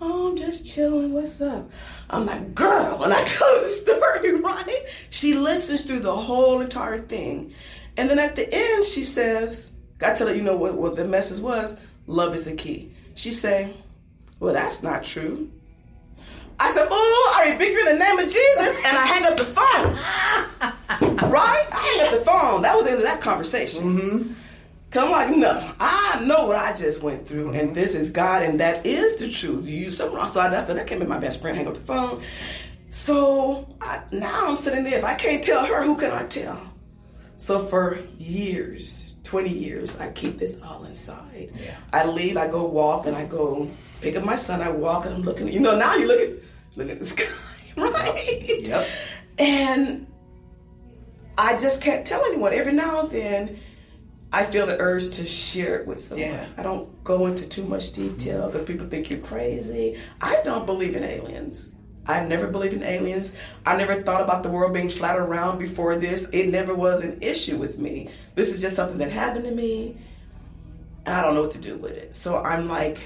Oh, 0.00 0.28
I'm 0.28 0.36
just 0.36 0.72
chilling. 0.72 1.12
What's 1.12 1.40
up? 1.40 1.68
I'm 2.10 2.24
like, 2.24 2.54
girl, 2.54 3.02
and 3.02 3.12
I 3.12 3.24
tell 3.24 3.52
her 3.54 3.62
the 3.62 3.68
story, 3.68 4.34
right? 4.40 4.86
She 5.10 5.34
listens 5.34 5.82
through 5.82 6.00
the 6.00 6.14
whole 6.14 6.60
entire 6.60 6.98
thing. 6.98 7.52
And 7.96 8.08
then 8.08 8.20
at 8.20 8.36
the 8.36 8.48
end, 8.52 8.84
she 8.84 9.02
says, 9.02 9.72
I 10.00 10.14
tell 10.14 10.28
her, 10.28 10.34
you 10.34 10.42
know 10.42 10.56
what, 10.56 10.74
what 10.74 10.94
the 10.94 11.04
message 11.04 11.40
was? 11.40 11.76
Love 12.06 12.34
is 12.34 12.44
the 12.44 12.54
key. 12.54 12.92
She 13.16 13.32
say, 13.32 13.74
well, 14.38 14.54
that's 14.54 14.84
not 14.84 15.02
true. 15.02 15.50
I 16.60 16.72
said, 16.72 16.86
"Oh, 16.90 17.34
I 17.36 17.50
rebuke 17.50 17.72
you 17.72 17.86
in 17.88 17.98
the 17.98 18.04
name 18.04 18.18
of 18.18 18.26
Jesus," 18.26 18.76
and 18.84 18.96
I 18.96 19.06
hang 19.06 19.24
up 19.24 19.36
the 19.36 19.44
phone. 19.44 19.94
right? 21.30 21.66
I 21.72 21.76
hang 21.76 22.06
up 22.06 22.18
the 22.18 22.24
phone. 22.24 22.62
That 22.62 22.76
was 22.76 22.84
the 22.86 22.92
end 22.92 23.00
of 23.00 23.06
that 23.06 23.20
conversation. 23.20 23.98
Mm-hmm. 23.98 24.32
Cause 24.90 25.04
I'm 25.04 25.10
like, 25.10 25.36
no, 25.36 25.74
I 25.78 26.20
know 26.24 26.46
what 26.46 26.56
I 26.56 26.72
just 26.72 27.02
went 27.02 27.28
through, 27.28 27.50
and 27.50 27.74
this 27.74 27.94
is 27.94 28.10
God, 28.10 28.42
and 28.42 28.58
that 28.60 28.86
is 28.86 29.16
the 29.16 29.28
truth. 29.28 29.66
You 29.66 29.76
use 29.76 29.98
something 29.98 30.16
wrong. 30.16 30.26
So 30.26 30.40
I 30.40 30.62
said, 30.62 30.78
that 30.78 30.86
can't 30.86 30.98
be 30.98 31.06
my 31.06 31.18
best 31.18 31.42
friend. 31.42 31.54
Hang 31.54 31.66
up 31.66 31.74
the 31.74 31.80
phone. 31.80 32.22
So 32.88 33.68
I, 33.82 34.00
now 34.12 34.48
I'm 34.48 34.56
sitting 34.56 34.84
there. 34.84 34.98
If 34.98 35.04
I 35.04 35.14
can't 35.14 35.44
tell 35.44 35.66
her, 35.66 35.82
who 35.82 35.94
can 35.94 36.10
I 36.10 36.24
tell? 36.24 36.58
So 37.36 37.58
for 37.58 38.00
years, 38.18 39.14
20 39.24 39.50
years, 39.50 40.00
I 40.00 40.10
keep 40.12 40.38
this 40.38 40.60
all 40.62 40.84
inside. 40.84 41.52
Yeah. 41.54 41.76
I 41.92 42.06
leave, 42.06 42.38
I 42.38 42.48
go 42.48 42.64
walk, 42.64 43.06
and 43.06 43.14
I 43.14 43.26
go 43.26 43.70
pick 44.00 44.16
up 44.16 44.24
my 44.24 44.36
son. 44.36 44.62
I 44.62 44.70
walk, 44.70 45.04
and 45.04 45.14
I'm 45.16 45.22
looking. 45.22 45.48
You 45.48 45.60
know, 45.60 45.76
now 45.78 45.96
you 45.96 46.06
look 46.06 46.18
at 46.18 46.30
look 46.78 46.90
at 46.90 46.98
the 46.98 47.04
sky, 47.04 47.24
right? 47.76 48.60
Yep. 48.60 48.88
And 49.38 50.06
I 51.36 51.58
just 51.58 51.82
can't 51.82 52.06
tell 52.06 52.24
anyone. 52.24 52.52
Every 52.52 52.72
now 52.72 53.00
and 53.00 53.10
then, 53.10 53.58
I 54.32 54.44
feel 54.44 54.66
the 54.66 54.78
urge 54.78 55.10
to 55.16 55.26
share 55.26 55.80
it 55.80 55.86
with 55.86 56.00
someone. 56.00 56.28
Yeah. 56.28 56.46
I 56.56 56.62
don't 56.62 57.02
go 57.04 57.26
into 57.26 57.46
too 57.46 57.64
much 57.64 57.92
detail 57.92 58.40
mm-hmm. 58.40 58.46
because 58.48 58.62
people 58.62 58.86
think 58.86 59.10
you're 59.10 59.20
crazy. 59.20 59.98
I 60.20 60.40
don't 60.44 60.66
believe 60.66 60.96
in 60.96 61.04
aliens. 61.04 61.72
I've 62.06 62.26
never 62.26 62.46
believed 62.46 62.74
in 62.74 62.82
aliens. 62.82 63.34
I 63.66 63.76
never 63.76 64.02
thought 64.02 64.22
about 64.22 64.42
the 64.42 64.48
world 64.48 64.72
being 64.72 64.88
flat 64.88 65.16
around 65.16 65.58
before 65.58 65.96
this. 65.96 66.26
It 66.32 66.48
never 66.48 66.74
was 66.74 67.02
an 67.02 67.18
issue 67.20 67.58
with 67.58 67.78
me. 67.78 68.08
This 68.34 68.54
is 68.54 68.62
just 68.62 68.76
something 68.76 68.96
that 68.98 69.12
happened 69.12 69.44
to 69.44 69.50
me. 69.50 69.98
And 71.04 71.14
I 71.14 71.22
don't 71.22 71.34
know 71.34 71.42
what 71.42 71.50
to 71.52 71.58
do 71.58 71.76
with 71.76 71.92
it. 71.92 72.14
So 72.14 72.42
I'm 72.42 72.66
like, 72.66 72.98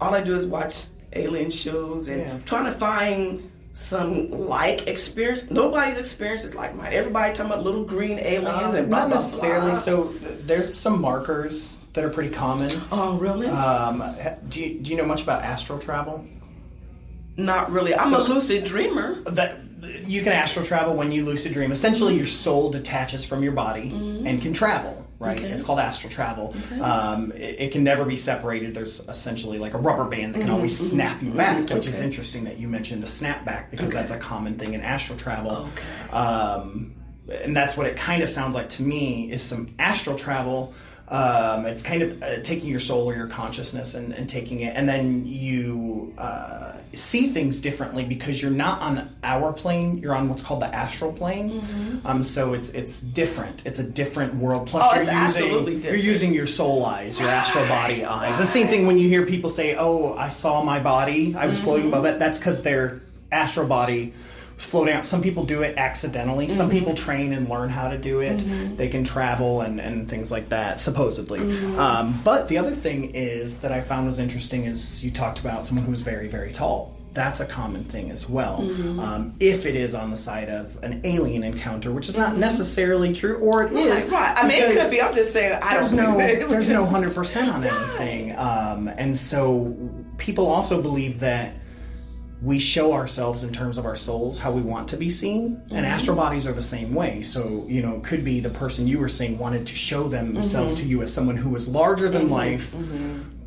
all 0.00 0.14
I 0.14 0.22
do 0.22 0.34
is 0.34 0.46
watch 0.46 0.86
alien 1.12 1.50
shows 1.50 2.08
and 2.08 2.20
yeah. 2.20 2.38
trying 2.44 2.66
to 2.66 2.72
find 2.72 3.50
some 3.72 4.30
like 4.30 4.86
experience. 4.86 5.50
Nobody's 5.50 5.98
experience 5.98 6.44
is 6.44 6.54
like 6.54 6.74
mine. 6.74 6.92
Everybody 6.92 7.32
talking 7.34 7.52
about 7.52 7.64
little 7.64 7.84
green 7.84 8.18
aliens 8.18 8.74
uh, 8.74 8.78
and 8.78 8.88
blah, 8.88 9.00
not 9.00 9.08
blah, 9.08 9.16
necessarily. 9.16 9.70
Blah. 9.72 9.80
So 9.80 10.14
there's 10.44 10.72
some 10.72 11.00
markers 11.00 11.80
that 11.92 12.04
are 12.04 12.10
pretty 12.10 12.30
common. 12.30 12.70
Oh, 12.92 13.16
really? 13.18 13.48
Um, 13.48 14.02
do 14.48 14.60
you 14.60 14.80
do 14.80 14.90
you 14.90 14.96
know 14.96 15.06
much 15.06 15.22
about 15.22 15.42
astral 15.42 15.78
travel? 15.78 16.26
Not 17.36 17.70
really. 17.70 17.94
I'm 17.94 18.10
so, 18.10 18.22
a 18.22 18.24
lucid 18.24 18.64
dreamer. 18.64 19.20
That 19.22 19.60
you 20.04 20.22
can 20.22 20.32
astral 20.32 20.64
travel 20.64 20.94
when 20.94 21.10
you 21.12 21.24
lucid 21.24 21.52
dream. 21.52 21.72
Essentially, 21.72 22.16
your 22.16 22.26
soul 22.26 22.70
detaches 22.70 23.24
from 23.24 23.42
your 23.42 23.52
body 23.52 23.90
mm-hmm. 23.90 24.26
and 24.26 24.42
can 24.42 24.52
travel. 24.52 25.06
Right, 25.20 25.36
okay. 25.36 25.50
it's 25.50 25.62
called 25.62 25.78
astral 25.78 26.10
travel. 26.10 26.54
Okay. 26.64 26.80
Um, 26.80 27.30
it, 27.32 27.60
it, 27.60 27.72
can 27.72 27.84
never 27.84 28.06
be 28.06 28.16
separated. 28.16 28.72
There's 28.72 29.00
essentially 29.06 29.58
like 29.58 29.74
a 29.74 29.78
rubber 29.78 30.06
band 30.06 30.34
that 30.34 30.38
can 30.38 30.48
mm-hmm. 30.48 30.56
always 30.56 30.90
snap 30.90 31.22
you 31.22 31.30
back, 31.32 31.58
mm-hmm. 31.58 31.74
which 31.74 31.86
okay. 31.86 31.94
is 31.94 32.00
interesting 32.00 32.44
that 32.44 32.58
you 32.58 32.66
mentioned 32.66 33.04
a 33.04 33.06
snapback 33.06 33.70
because 33.70 33.92
that's 33.92 34.10
a 34.10 34.16
common 34.16 34.56
thing 34.56 34.72
in 34.72 34.80
astral 34.80 35.18
travel. 35.18 35.68
Um, 36.10 36.94
and 37.30 37.54
that's 37.54 37.76
what 37.76 37.86
it 37.86 37.96
kind 37.96 38.22
of 38.22 38.30
sounds 38.30 38.54
like 38.54 38.70
to 38.70 38.82
me 38.82 39.30
is 39.30 39.42
some 39.42 39.74
astral 39.78 40.16
travel 40.16 40.72
Um, 41.10 41.66
it's 41.66 41.82
kind 41.82 42.02
of 42.02 42.22
uh, 42.22 42.40
taking 42.42 42.68
your 42.68 42.78
soul 42.78 43.10
or 43.10 43.16
your 43.16 43.26
consciousness 43.26 43.94
and, 43.94 44.12
and 44.12 44.28
taking 44.28 44.60
it, 44.60 44.76
and 44.76 44.88
then 44.88 45.26
you 45.26 46.14
uh, 46.16 46.74
see 46.94 47.28
things 47.30 47.58
differently 47.58 48.04
because 48.04 48.40
you're 48.40 48.52
not 48.52 48.80
on 48.80 49.10
our 49.24 49.52
plane. 49.52 49.98
You're 49.98 50.14
on 50.14 50.28
what's 50.28 50.42
called 50.42 50.62
the 50.62 50.72
astral 50.72 51.12
plane. 51.12 51.60
Mm-hmm. 51.62 52.06
Um, 52.06 52.22
so 52.22 52.54
it's 52.54 52.68
it's 52.70 53.00
different. 53.00 53.66
It's 53.66 53.80
a 53.80 53.82
different 53.82 54.36
world. 54.36 54.68
Plus, 54.68 55.08
Oh, 55.08 55.10
you're 55.10 55.26
using 55.26 55.82
you're 55.82 55.94
using 55.96 56.32
your 56.32 56.46
soul 56.46 56.84
eyes, 56.86 57.18
your 57.18 57.28
astral 57.28 57.66
body 57.66 58.04
eyes. 58.04 58.38
The 58.38 58.44
same 58.44 58.68
thing 58.68 58.86
when 58.86 58.96
you 58.96 59.08
hear 59.08 59.26
people 59.26 59.50
say, 59.50 59.74
"Oh, 59.76 60.14
I 60.14 60.28
saw 60.28 60.62
my 60.62 60.78
body. 60.78 61.34
I 61.34 61.46
was 61.46 61.60
floating 61.60 61.88
above 61.88 62.04
it." 62.04 62.20
That's 62.20 62.38
because 62.38 62.62
their 62.62 63.00
astral 63.32 63.66
body 63.66 64.12
floating 64.64 64.94
out. 64.94 65.06
Some 65.06 65.22
people 65.22 65.44
do 65.44 65.62
it 65.62 65.76
accidentally. 65.78 66.48
Some 66.48 66.70
people 66.70 66.94
train 66.94 67.32
and 67.32 67.48
learn 67.48 67.68
how 67.70 67.88
to 67.88 67.98
do 67.98 68.20
it. 68.20 68.38
They 68.76 68.88
can 68.88 69.04
travel 69.04 69.60
and, 69.62 69.80
and 69.80 70.08
things 70.08 70.30
like 70.30 70.48
that, 70.50 70.80
supposedly. 70.80 71.40
Um, 71.76 72.20
but 72.24 72.48
the 72.48 72.58
other 72.58 72.72
thing 72.74 73.10
is 73.14 73.58
that 73.58 73.72
I 73.72 73.80
found 73.80 74.06
was 74.06 74.18
interesting 74.18 74.64
is 74.64 75.04
you 75.04 75.10
talked 75.10 75.38
about 75.38 75.66
someone 75.66 75.84
who 75.84 75.90
was 75.90 76.02
very, 76.02 76.28
very 76.28 76.52
tall. 76.52 76.96
That's 77.12 77.40
a 77.40 77.46
common 77.46 77.84
thing 77.84 78.12
as 78.12 78.28
well. 78.28 78.60
Um, 79.00 79.34
if 79.40 79.66
it 79.66 79.74
is 79.74 79.96
on 79.96 80.10
the 80.10 80.16
side 80.16 80.48
of 80.48 80.80
an 80.84 81.00
alien 81.02 81.42
encounter, 81.42 81.90
which 81.90 82.08
is 82.08 82.16
not 82.16 82.36
necessarily 82.36 83.12
true, 83.12 83.36
or 83.38 83.64
it 83.64 83.72
is. 83.72 84.04
Right, 84.04 84.12
right. 84.12 84.38
I 84.38 84.46
mean, 84.46 84.62
it 84.62 84.78
could 84.78 84.90
be. 84.92 85.02
I'm 85.02 85.12
just 85.12 85.32
saying. 85.32 85.58
I 85.60 85.74
there's 85.74 85.90
don't. 85.90 86.18
no 86.18 86.48
there's 86.48 86.68
no 86.68 86.86
hundred 86.94 87.12
percent 87.12 87.52
on 87.52 87.64
anything, 87.64 88.36
um, 88.36 88.86
and 88.86 89.18
so 89.18 89.76
people 90.18 90.46
also 90.46 90.80
believe 90.80 91.18
that 91.18 91.54
we 92.42 92.58
show 92.58 92.92
ourselves 92.92 93.44
in 93.44 93.52
terms 93.52 93.76
of 93.76 93.84
our 93.84 93.96
souls 93.96 94.38
how 94.38 94.50
we 94.50 94.62
want 94.62 94.88
to 94.88 94.96
be 94.96 95.10
seen, 95.10 95.62
and 95.70 95.70
mm-hmm. 95.70 95.84
astral 95.84 96.16
bodies 96.16 96.46
are 96.46 96.52
the 96.52 96.62
same 96.62 96.94
way. 96.94 97.22
So 97.22 97.66
you 97.68 97.82
know, 97.82 97.96
it 97.96 98.04
could 98.04 98.24
be 98.24 98.40
the 98.40 98.50
person 98.50 98.86
you 98.86 98.98
were 98.98 99.08
seeing 99.08 99.38
wanted 99.38 99.66
to 99.66 99.74
show 99.74 100.08
themselves 100.08 100.74
mm-hmm. 100.74 100.82
to 100.82 100.88
you 100.88 101.02
as 101.02 101.12
someone 101.12 101.36
who 101.36 101.50
was 101.50 101.68
larger 101.68 102.08
than 102.08 102.22
mm-hmm. 102.22 102.32
life. 102.32 102.74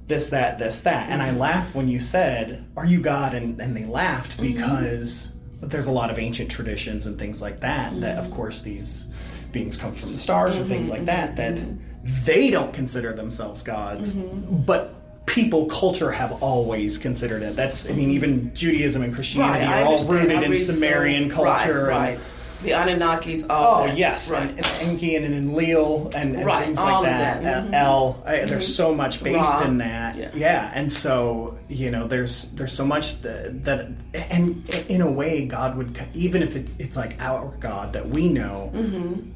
This, 0.06 0.32
that, 0.32 0.60
this, 0.60 0.82
that, 0.82 1.10
and 1.10 1.24
I 1.24 1.32
laughed 1.32 1.74
when 1.76 1.88
you 1.88 2.00
said, 2.00 2.66
"Are 2.76 2.86
you 2.86 3.02
God?" 3.02 3.34
and 3.34 3.60
and 3.60 3.76
they 3.76 3.86
laughed 3.86 4.40
because 4.40 5.32
there's 5.62 5.88
a 5.88 5.92
lot 5.92 6.12
of 6.12 6.20
ancient 6.20 6.52
traditions 6.52 7.08
and 7.08 7.18
things 7.18 7.42
like 7.42 7.62
that. 7.62 8.00
That 8.02 8.18
of 8.18 8.30
course 8.30 8.62
these 8.62 9.06
beings 9.52 9.78
come 9.78 9.94
from 9.94 10.12
the 10.12 10.18
stars 10.18 10.58
or 10.58 10.64
things 10.66 10.90
like 10.90 11.06
that 11.06 11.36
that 11.38 11.60
they 12.04 12.50
don't 12.50 12.74
consider 12.74 13.14
themselves 13.14 13.64
gods. 13.64 14.14
But 14.14 14.94
people 15.26 15.66
culture 15.68 16.12
have 16.12 16.44
always 16.44 16.98
considered 16.98 17.42
it 17.42 17.56
that's 17.56 17.90
i 17.90 17.94
mean 17.94 18.10
even 18.12 18.54
judaism 18.54 19.02
and 19.04 19.14
christianity 19.14 19.66
Right, 19.66 19.82
are 19.84 19.86
all 19.86 20.06
rooted 20.06 20.44
in 20.44 20.58
sumerian 20.58 21.30
culture 21.30 21.86
Right, 21.88 22.18
right. 22.18 22.20
The 22.64 22.70
Anunnakis. 22.70 23.46
Oh 23.50 23.54
All 23.54 23.88
that. 23.88 23.98
yes, 23.98 24.30
Right. 24.30 24.44
and, 24.50 24.58
and 24.60 24.66
Enki 24.90 25.18
and, 25.18 25.26
Enlil 25.26 26.10
and, 26.16 26.34
and 26.38 26.46
Right, 26.46 26.64
things 26.64 26.78
like 26.80 27.04
that. 27.04 27.44
that. 27.44 27.58
Uh, 27.58 27.68
Mhm. 27.68 27.74
El, 27.74 28.24
I, 28.26 28.46
there's 28.46 28.74
so 28.74 28.96
much 28.96 29.22
based 29.22 29.38
Ra. 29.60 29.64
in 29.66 29.80
that. 29.80 30.16
Yeah. 30.18 30.30
Yeah. 30.34 30.72
and 30.74 30.90
so 30.90 31.58
you 31.68 31.92
know, 31.92 32.08
there's 32.08 32.44
there's 32.52 32.72
so 32.72 32.86
much 32.86 33.22
that, 33.24 33.66
that 33.66 33.90
and 34.32 34.64
in 34.88 35.02
a 35.02 35.12
way, 35.12 35.46
God 35.46 35.76
would 35.76 36.00
even 36.14 36.42
if 36.42 36.56
it's 36.56 36.74
it's 36.80 36.96
like 36.96 37.18
our 37.20 37.54
God 37.60 37.92
that 37.94 38.08
we 38.08 38.30
know. 38.30 38.72
Mm-hmm. 38.74 39.30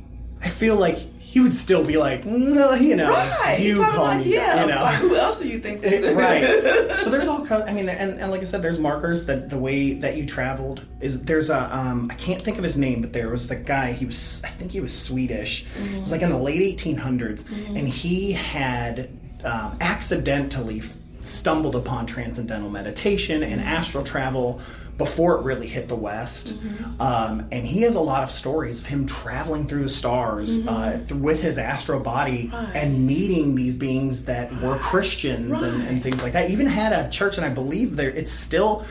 I 0.44 0.50
feel 0.50 0.76
like 0.76 0.98
He 1.28 1.42
would 1.42 1.54
still 1.54 1.84
be 1.84 1.98
like, 1.98 2.24
"Mm, 2.24 2.82
you 2.82 2.96
know, 2.96 3.10
Right. 3.10 3.60
you 3.60 3.84
call 3.84 4.06
like, 4.06 4.26
me, 4.26 4.34
yeah. 4.34 4.62
you 4.62 4.68
know, 4.72 4.82
Like, 4.82 4.96
who 4.96 5.16
else 5.18 5.40
do 5.40 5.48
you 5.48 5.60
think 5.60 5.82
this 5.82 6.02
is? 6.02 6.16
right. 6.16 7.00
So 7.04 7.10
there's 7.12 7.28
all 7.28 7.46
kind. 7.46 7.64
I 7.70 7.74
mean, 7.74 7.90
and, 7.90 8.20
and 8.20 8.32
like 8.32 8.42
I 8.42 8.46
said, 8.46 8.62
there's 8.62 8.80
markers 8.80 9.26
that 9.26 9.50
the 9.50 9.58
way 9.58 9.94
that 9.94 10.16
you 10.18 10.26
traveled 10.26 10.82
is. 11.02 11.20
There's 11.22 11.50
a 11.50 11.76
um, 11.76 12.08
I 12.10 12.16
can't 12.16 12.42
think 12.42 12.58
of 12.58 12.64
his 12.64 12.78
name, 12.78 13.02
but 13.02 13.12
there 13.14 13.30
was 13.30 13.50
the 13.50 13.56
guy. 13.58 13.92
He 13.92 14.06
was 14.06 14.42
I 14.46 14.50
think 14.50 14.72
he 14.72 14.80
was 14.80 14.98
Swedish. 14.98 15.66
It 15.94 16.02
was 16.02 16.12
like 16.12 16.22
in 16.22 16.30
the 16.30 16.38
late 16.40 16.62
1800s, 16.80 17.46
and 17.76 17.88
he 17.88 18.32
had 18.32 19.10
um, 19.44 19.78
accidentally 19.82 20.82
stumbled 21.22 21.76
upon 21.76 22.06
transcendental 22.06 22.70
meditation 22.70 23.44
and 23.44 23.60
astral 23.62 24.04
travel 24.04 24.62
before 24.98 25.36
it 25.36 25.44
really 25.44 25.68
hit 25.68 25.88
the 25.88 25.96
West. 25.96 26.56
Um, 27.00 27.48
and 27.52 27.66
he 27.68 27.82
has 27.82 27.96
a 27.96 28.02
lot 28.02 28.24
of 28.24 28.32
stories 28.32 28.82
of 28.82 28.88
him 28.88 29.06
traveling 29.06 29.68
through 29.68 29.84
the 29.84 29.90
stars 29.90 30.66
uh, 30.68 30.98
th- 31.08 31.12
with 31.12 31.42
his 31.42 31.58
astral 31.58 32.00
body 32.00 32.50
and 32.74 33.06
meeting 33.06 33.56
these 33.56 33.76
beings 33.76 34.26
that 34.26 34.52
were 34.62 34.78
Christians 34.80 35.62
and, 35.62 35.84
and 35.88 36.02
things 36.02 36.22
like 36.24 36.34
that. 36.34 36.50
Even 36.50 36.66
had 36.66 36.94
a 36.94 37.10
church, 37.10 37.38
and 37.38 37.46
I 37.46 37.50
believe 37.50 37.96
there 37.96 38.10
it's 38.10 38.32
still 38.32 38.86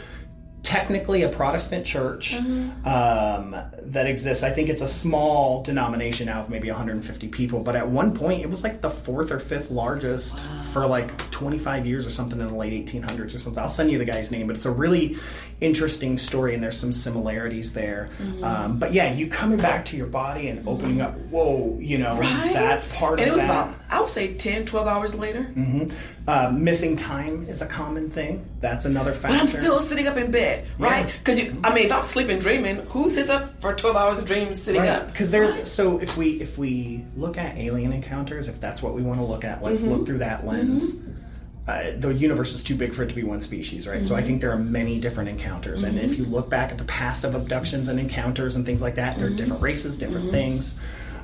technically 0.67 1.23
a 1.23 1.29
Protestant 1.29 1.87
church 1.87 2.35
um, 2.35 3.55
that 3.83 4.07
exists. 4.09 4.43
I 4.43 4.51
think 4.51 4.69
it's 4.69 4.83
a 4.83 4.89
small 4.89 5.63
denomination 5.63 6.27
now 6.27 6.41
of 6.41 6.51
maybe 6.51 6.69
150 6.69 7.29
people, 7.29 7.61
but 7.61 7.77
at 7.77 7.89
one 7.89 8.13
point 8.13 8.43
it 8.43 8.51
was 8.51 8.65
like 8.65 8.81
the 8.81 8.91
fourth 8.91 9.31
or 9.31 9.39
fifth 9.39 9.71
largest 9.71 10.45
for 10.73 10.85
like 10.87 11.17
25 11.31 11.87
years 11.87 12.05
or 12.05 12.11
something 12.11 12.41
in 12.41 12.49
the 12.49 12.55
late 12.55 12.73
1800s 12.87 13.35
or 13.35 13.39
something. 13.39 13.63
I'll 13.63 13.71
send 13.71 13.93
you 13.93 13.99
the 13.99 14.05
guy's 14.05 14.33
name, 14.33 14.49
but 14.49 14.57
it's 14.57 14.67
a 14.67 14.71
really 14.73 15.17
interesting 15.61 16.19
story 16.19 16.53
and 16.55 16.63
there's 16.63 16.77
some 16.77 16.93
similarities 16.93 17.73
there. 17.73 18.11
Um, 18.43 18.79
but 18.81 18.93
yeah, 18.93 19.13
you 19.13 19.29
coming 19.29 19.59
back 19.59 19.85
to 19.87 19.97
your 19.97 20.07
body 20.09 20.49
and 20.49 20.67
opening 20.69 21.01
up, 21.01 21.17
whoa, 21.31 21.79
you 21.81 21.99
know, 21.99 22.19
Right? 22.19 22.53
that's 22.53 22.87
part 22.89 23.21
and 23.21 23.31
of 23.31 23.37
it 23.37 23.41
was 23.41 23.41
that. 23.41 23.69
about, 23.69 23.86
I 23.89 24.01
would 24.01 24.09
say 24.09 24.35
10, 24.35 24.67
12 24.67 24.87
hours 24.87 25.15
later. 25.15 25.43
Mm-hmm. 25.43 25.95
Uh, 26.27 26.51
missing 26.53 26.97
time 26.97 27.47
is 27.49 27.63
a 27.63 27.67
common 27.67 28.11
thing. 28.11 28.47
That's 28.61 28.85
another 28.85 29.13
factor. 29.15 29.37
But 29.37 29.41
I'm 29.41 29.49
still 29.49 29.79
sitting 29.79 30.09
up 30.09 30.17
in 30.17 30.31
bed, 30.31 30.67
right? 30.79 31.13
Because 31.19 31.41
you, 31.41 31.61
I 31.63 31.73
mean, 31.73 31.87
if 31.87 31.93
I'm 31.93 32.03
sleeping 32.03 32.39
dreaming, 32.39 32.77
who 32.87 33.09
sits 33.09 33.29
up 33.29 33.61
for 33.61 33.75
12 33.75 33.97
hours 33.97 34.19
of 34.19 34.27
dreams 34.27 34.61
sitting 34.61 34.83
up? 34.83 35.07
because 35.17 35.31
there's 35.31 35.71
so 35.71 35.99
if 35.99 36.17
we 36.17 36.41
if 36.41 36.59
we 36.59 37.05
look 37.17 37.39
at 37.39 37.57
alien 37.57 37.93
encounters 37.93 38.49
if 38.49 38.61
that's 38.61 38.83
what 38.83 38.93
we 38.93 39.03
want 39.03 39.19
to 39.19 39.25
look 39.25 39.45
at 39.45 39.63
let's 39.63 39.83
look 39.83 39.97
mm-hmm. 39.97 40.05
through 40.05 40.19
that 40.19 40.45
lens. 40.45 40.97
Mm-hmm. 40.97 41.13
Uh, 41.69 41.91
the 41.99 42.15
universe 42.15 42.55
is 42.55 42.63
too 42.63 42.77
big 42.77 42.95
for 42.95 43.03
it 43.03 43.09
to 43.09 43.15
be 43.15 43.25
one 43.25 43.43
species 43.43 43.89
right? 43.89 44.07
So 44.07 44.15
i 44.15 44.23
think 44.23 44.41
there 44.41 44.53
are 44.53 44.59
many 44.59 45.01
different 45.01 45.29
encounters. 45.29 45.83
And 45.83 45.99
if 45.99 46.17
you 46.17 46.25
look 46.25 46.49
back 46.49 46.71
at 46.71 46.79
the 46.79 46.85
past 46.85 47.25
of 47.25 47.35
abductions 47.35 47.89
and 47.89 47.99
encounters 47.99 48.55
and 48.57 48.65
things 48.65 48.83
like 48.83 48.95
that 48.97 49.19
there 49.19 49.29
are 49.29 49.31
different 49.31 49.63
races 49.63 49.99
different 49.99 50.31
things 50.31 50.77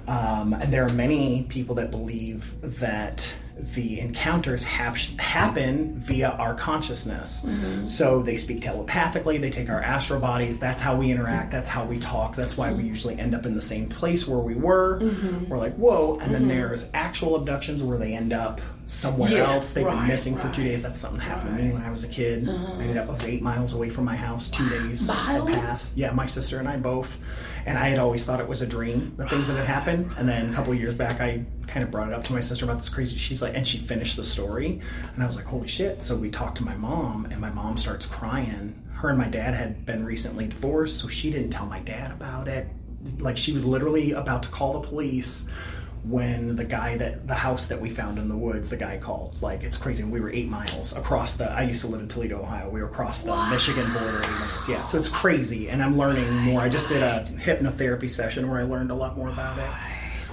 um, 0.09 0.53
and 0.55 0.73
there 0.73 0.85
are 0.85 0.93
many 0.93 1.45
people 1.49 1.75
that 1.77 1.91
believe 1.91 2.55
that 2.79 3.35
the 3.75 4.01
encounters 4.01 4.65
hap- 4.65 4.97
happen 5.21 5.95
via 6.01 6.31
our 6.31 6.55
consciousness. 6.55 7.45
Mm-hmm. 7.45 7.87
So 7.87 8.23
they 8.23 8.35
speak 8.35 8.63
telepathically, 8.63 9.39
they 9.39 9.51
take 9.51 9.69
our 9.69 9.81
astral 9.81 10.21
bodies, 10.21 10.59
that's 10.59 10.81
how 10.81 10.97
we 10.97 11.11
interact, 11.11 11.53
that's 11.53 11.69
how 11.69 11.85
we 11.85 11.99
talk, 11.99 12.35
that's 12.35 12.57
why 12.57 12.73
we 12.73 12.83
usually 12.83 13.19
end 13.19 13.35
up 13.35 13.47
in 13.47 13.55
the 13.55 13.63
same 13.63 13.89
place 13.89 14.27
where 14.27 14.39
we 14.39 14.55
were. 14.55 15.01
Mm-hmm. 15.01 15.49
We're 15.49 15.59
like, 15.59 15.75
whoa. 15.75 16.19
And 16.23 16.35
then 16.35 16.43
mm-hmm. 16.43 16.51
there's 16.51 16.89
actual 16.95 17.37
abductions 17.37 17.83
where 17.83 17.99
they 17.99 18.15
end 18.15 18.33
up 18.33 18.61
somewhere 18.87 19.31
Yeah, 19.31 19.53
else. 19.53 19.71
They've 19.71 19.85
been 19.85 19.95
right, 19.95 20.09
missing 20.09 20.37
for 20.37 20.49
two 20.51 20.65
days. 20.65 20.83
That's 20.83 20.99
something 20.99 21.21
that 21.21 21.25
happened 21.25 21.57
to 21.57 21.63
me 21.63 21.71
when 21.71 21.83
I 21.83 21.91
was 21.91 22.05
a 22.05 22.09
kid. 22.09 22.49
I 22.49 22.53
ended 22.53 22.97
uh-huh. 22.97 23.13
up 23.13 23.25
eight 23.25 23.43
miles 23.43 23.75
away 23.75 23.91
from 23.91 24.05
my 24.05 24.17
house, 24.17 24.49
two 24.49 24.69
days 24.69 25.07
Miles? 25.09 25.93
Yeah, 25.95 26.11
my 26.13 26.27
sister 26.27 26.59
and 26.59 26.69
I 26.69 26.79
both. 26.79 27.19
And 27.67 27.79
I 27.79 27.89
had 27.89 27.99
always 27.99 28.25
thought 28.25 28.41
it 28.41 28.49
was 28.49 28.63
a 28.63 28.67
dream, 28.67 29.15
the 29.17 29.29
things 29.29 29.49
that 29.49 29.57
had 29.57 29.67
happened. 29.67 30.13
And 30.17 30.29
then 30.29 30.51
a 30.51 30.53
couple 30.53 30.75
years 30.75 30.95
back, 30.95 31.21
I 31.21 31.45
kind 31.67 31.85
of 31.85 31.91
brought 31.91 32.09
it 32.09 32.15
up 32.15 32.25
to 32.25 32.33
my 32.33 32.41
sister 32.41 32.65
about 32.65 32.79
this 32.79 32.89
crazy. 32.89 33.17
She's 33.17 33.41
like, 33.41 33.57
and 33.57 33.67
she 33.67 33.79
finished 33.79 34.17
the 34.17 34.25
story. 34.25 34.81
And 35.15 35.23
I 35.23 35.27
was 35.27 35.37
like, 35.37 35.45
holy 35.45 35.69
shit. 35.69 36.03
So 36.03 36.17
we 36.17 36.31
talked 36.31 36.57
to 36.59 36.65
my 36.65 36.75
mom, 36.75 37.27
and 37.27 37.41
my 37.41 37.51
mom 37.51 37.79
starts 37.79 38.07
crying. 38.07 38.83
Her 38.93 39.11
and 39.11 39.19
my 39.19 39.29
dad 39.29 39.55
had 39.55 39.87
been 39.87 40.05
recently 40.05 40.49
divorced, 40.49 40.99
so 41.01 41.09
she 41.09 41.31
didn't 41.31 41.51
tell 41.51 41.67
my 41.67 41.81
dad 41.81 42.11
about 42.11 42.49
it. 42.49 42.69
Like, 43.19 43.37
she 43.37 43.53
was 43.53 43.65
literally 43.65 44.13
about 44.13 44.43
to 44.45 44.49
call 44.49 44.81
the 44.81 44.89
police 44.89 45.49
when 46.05 46.57
the 46.57 46.65
guy 46.65 46.97
that 46.97 47.29
the 47.29 47.35
house 47.35 47.67
that 47.67 47.81
we 47.81 47.89
found 47.89 48.19
in 48.19 48.29
the 48.29 48.37
woods 48.37 48.69
the 48.69 48.77
guy 48.77 48.99
called 48.99 49.41
like 49.41 49.63
it's 49.63 49.77
crazy 49.77 50.03
and 50.03 50.11
we 50.11 50.19
were 50.19 50.31
eight 50.31 50.49
miles 50.49 50.93
across 50.97 51.35
the 51.35 51.49
i 51.53 51.63
used 51.63 51.81
to 51.81 51.87
live 51.87 52.01
in 52.01 52.09
toledo 52.09 52.41
ohio 52.41 52.69
we 52.69 52.81
were 52.81 52.89
across 52.89 53.23
the 53.23 53.33
michigan 53.51 53.85
border 53.93 54.21
eight 54.21 54.29
miles 54.31 54.69
yeah 54.69 54.83
so 54.83 54.99
it's 54.99 55.09
crazy 55.09 55.69
and 55.71 55.81
i'm 55.81 55.97
learning 55.97 56.29
more 56.39 56.61
i 56.61 56.69
just 56.69 56.89
did 56.89 57.03
a 57.05 57.23
hypnotherapy 57.37 58.11
session 58.11 58.51
where 58.51 58.59
i 58.59 58.65
learned 58.65 58.91
a 58.91 58.95
lot 58.95 59.17
more 59.17 59.29
about 59.29 59.57
it 59.59 59.71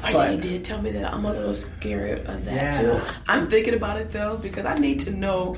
My 0.02 0.10
oh, 0.10 0.14
But- 0.14 0.28
dad 0.28 0.42
did 0.42 0.64
tell 0.64 0.82
me 0.82 0.92
that 0.92 1.14
I'm 1.14 1.26
a 1.26 1.32
little 1.34 1.54
scared 1.54 2.26
of 2.26 2.46
that 2.46 2.54
Yeah. 2.56 2.82
too. 2.82 3.02
I'm 3.28 3.48
thinking 3.50 3.76
about 3.76 3.98
it 4.02 4.12
though 4.12 4.38
because 4.38 4.66
I 4.66 4.76
need 4.76 5.02
to 5.02 5.12
know. 5.12 5.58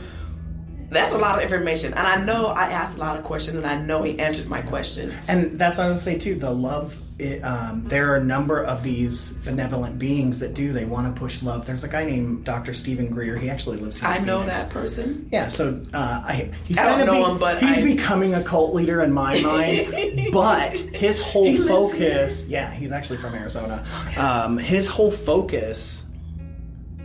That's 0.89 1.13
a 1.13 1.17
lot 1.17 1.37
of 1.37 1.43
information, 1.43 1.93
and 1.93 2.05
I 2.05 2.21
know 2.25 2.47
I 2.47 2.63
asked 2.63 2.97
a 2.97 2.99
lot 2.99 3.15
of 3.17 3.23
questions, 3.23 3.55
and 3.55 3.65
I 3.67 3.75
know 3.81 4.01
he 4.03 4.19
answered 4.19 4.47
my 4.49 4.61
questions. 4.61 5.17
and 5.29 5.57
that's 5.59 5.77
what 5.77 5.85
i 5.85 5.89
was 5.89 6.01
say 6.01 6.17
too 6.17 6.35
the 6.35 6.49
love 6.51 6.97
it, 7.21 7.41
um, 7.43 7.83
there 7.85 8.11
are 8.11 8.15
a 8.15 8.23
number 8.23 8.63
of 8.63 8.83
these 8.83 9.33
benevolent 9.45 9.99
beings 9.99 10.39
that 10.39 10.53
do 10.53 10.73
they 10.73 10.85
want 10.85 11.13
to 11.13 11.19
push 11.19 11.43
love 11.43 11.65
there's 11.67 11.83
a 11.83 11.87
guy 11.87 12.03
named 12.03 12.43
dr 12.43 12.73
steven 12.73 13.09
greer 13.09 13.37
he 13.37 13.49
actually 13.49 13.77
lives 13.77 13.99
here 13.99 14.09
I 14.09 14.17
in 14.17 14.25
know 14.25 14.39
Phoenix. 14.39 14.57
that 14.59 14.69
person. 14.71 15.29
Yeah, 15.31 15.47
so 15.47 15.81
uh, 15.93 16.21
I, 16.25 16.49
he's 16.65 16.77
I 16.77 16.85
don't 16.97 17.05
know 17.05 17.25
be- 17.25 17.31
him, 17.31 17.37
but 17.37 17.59
he's 17.61 17.77
I- 17.77 17.83
becoming 17.83 18.33
a 18.33 18.43
cult 18.43 18.73
leader 18.73 19.01
in 19.03 19.11
my 19.13 19.39
mind. 19.51 20.31
but 20.33 20.77
his 20.79 21.21
whole 21.21 21.55
focus, 21.67 22.45
yeah, 22.47 22.71
he's 22.71 22.91
actually 22.91 23.17
from 23.17 23.35
Arizona. 23.35 23.85
Um, 24.17 24.57
his 24.57 24.87
whole 24.87 25.11
focus 25.11 26.05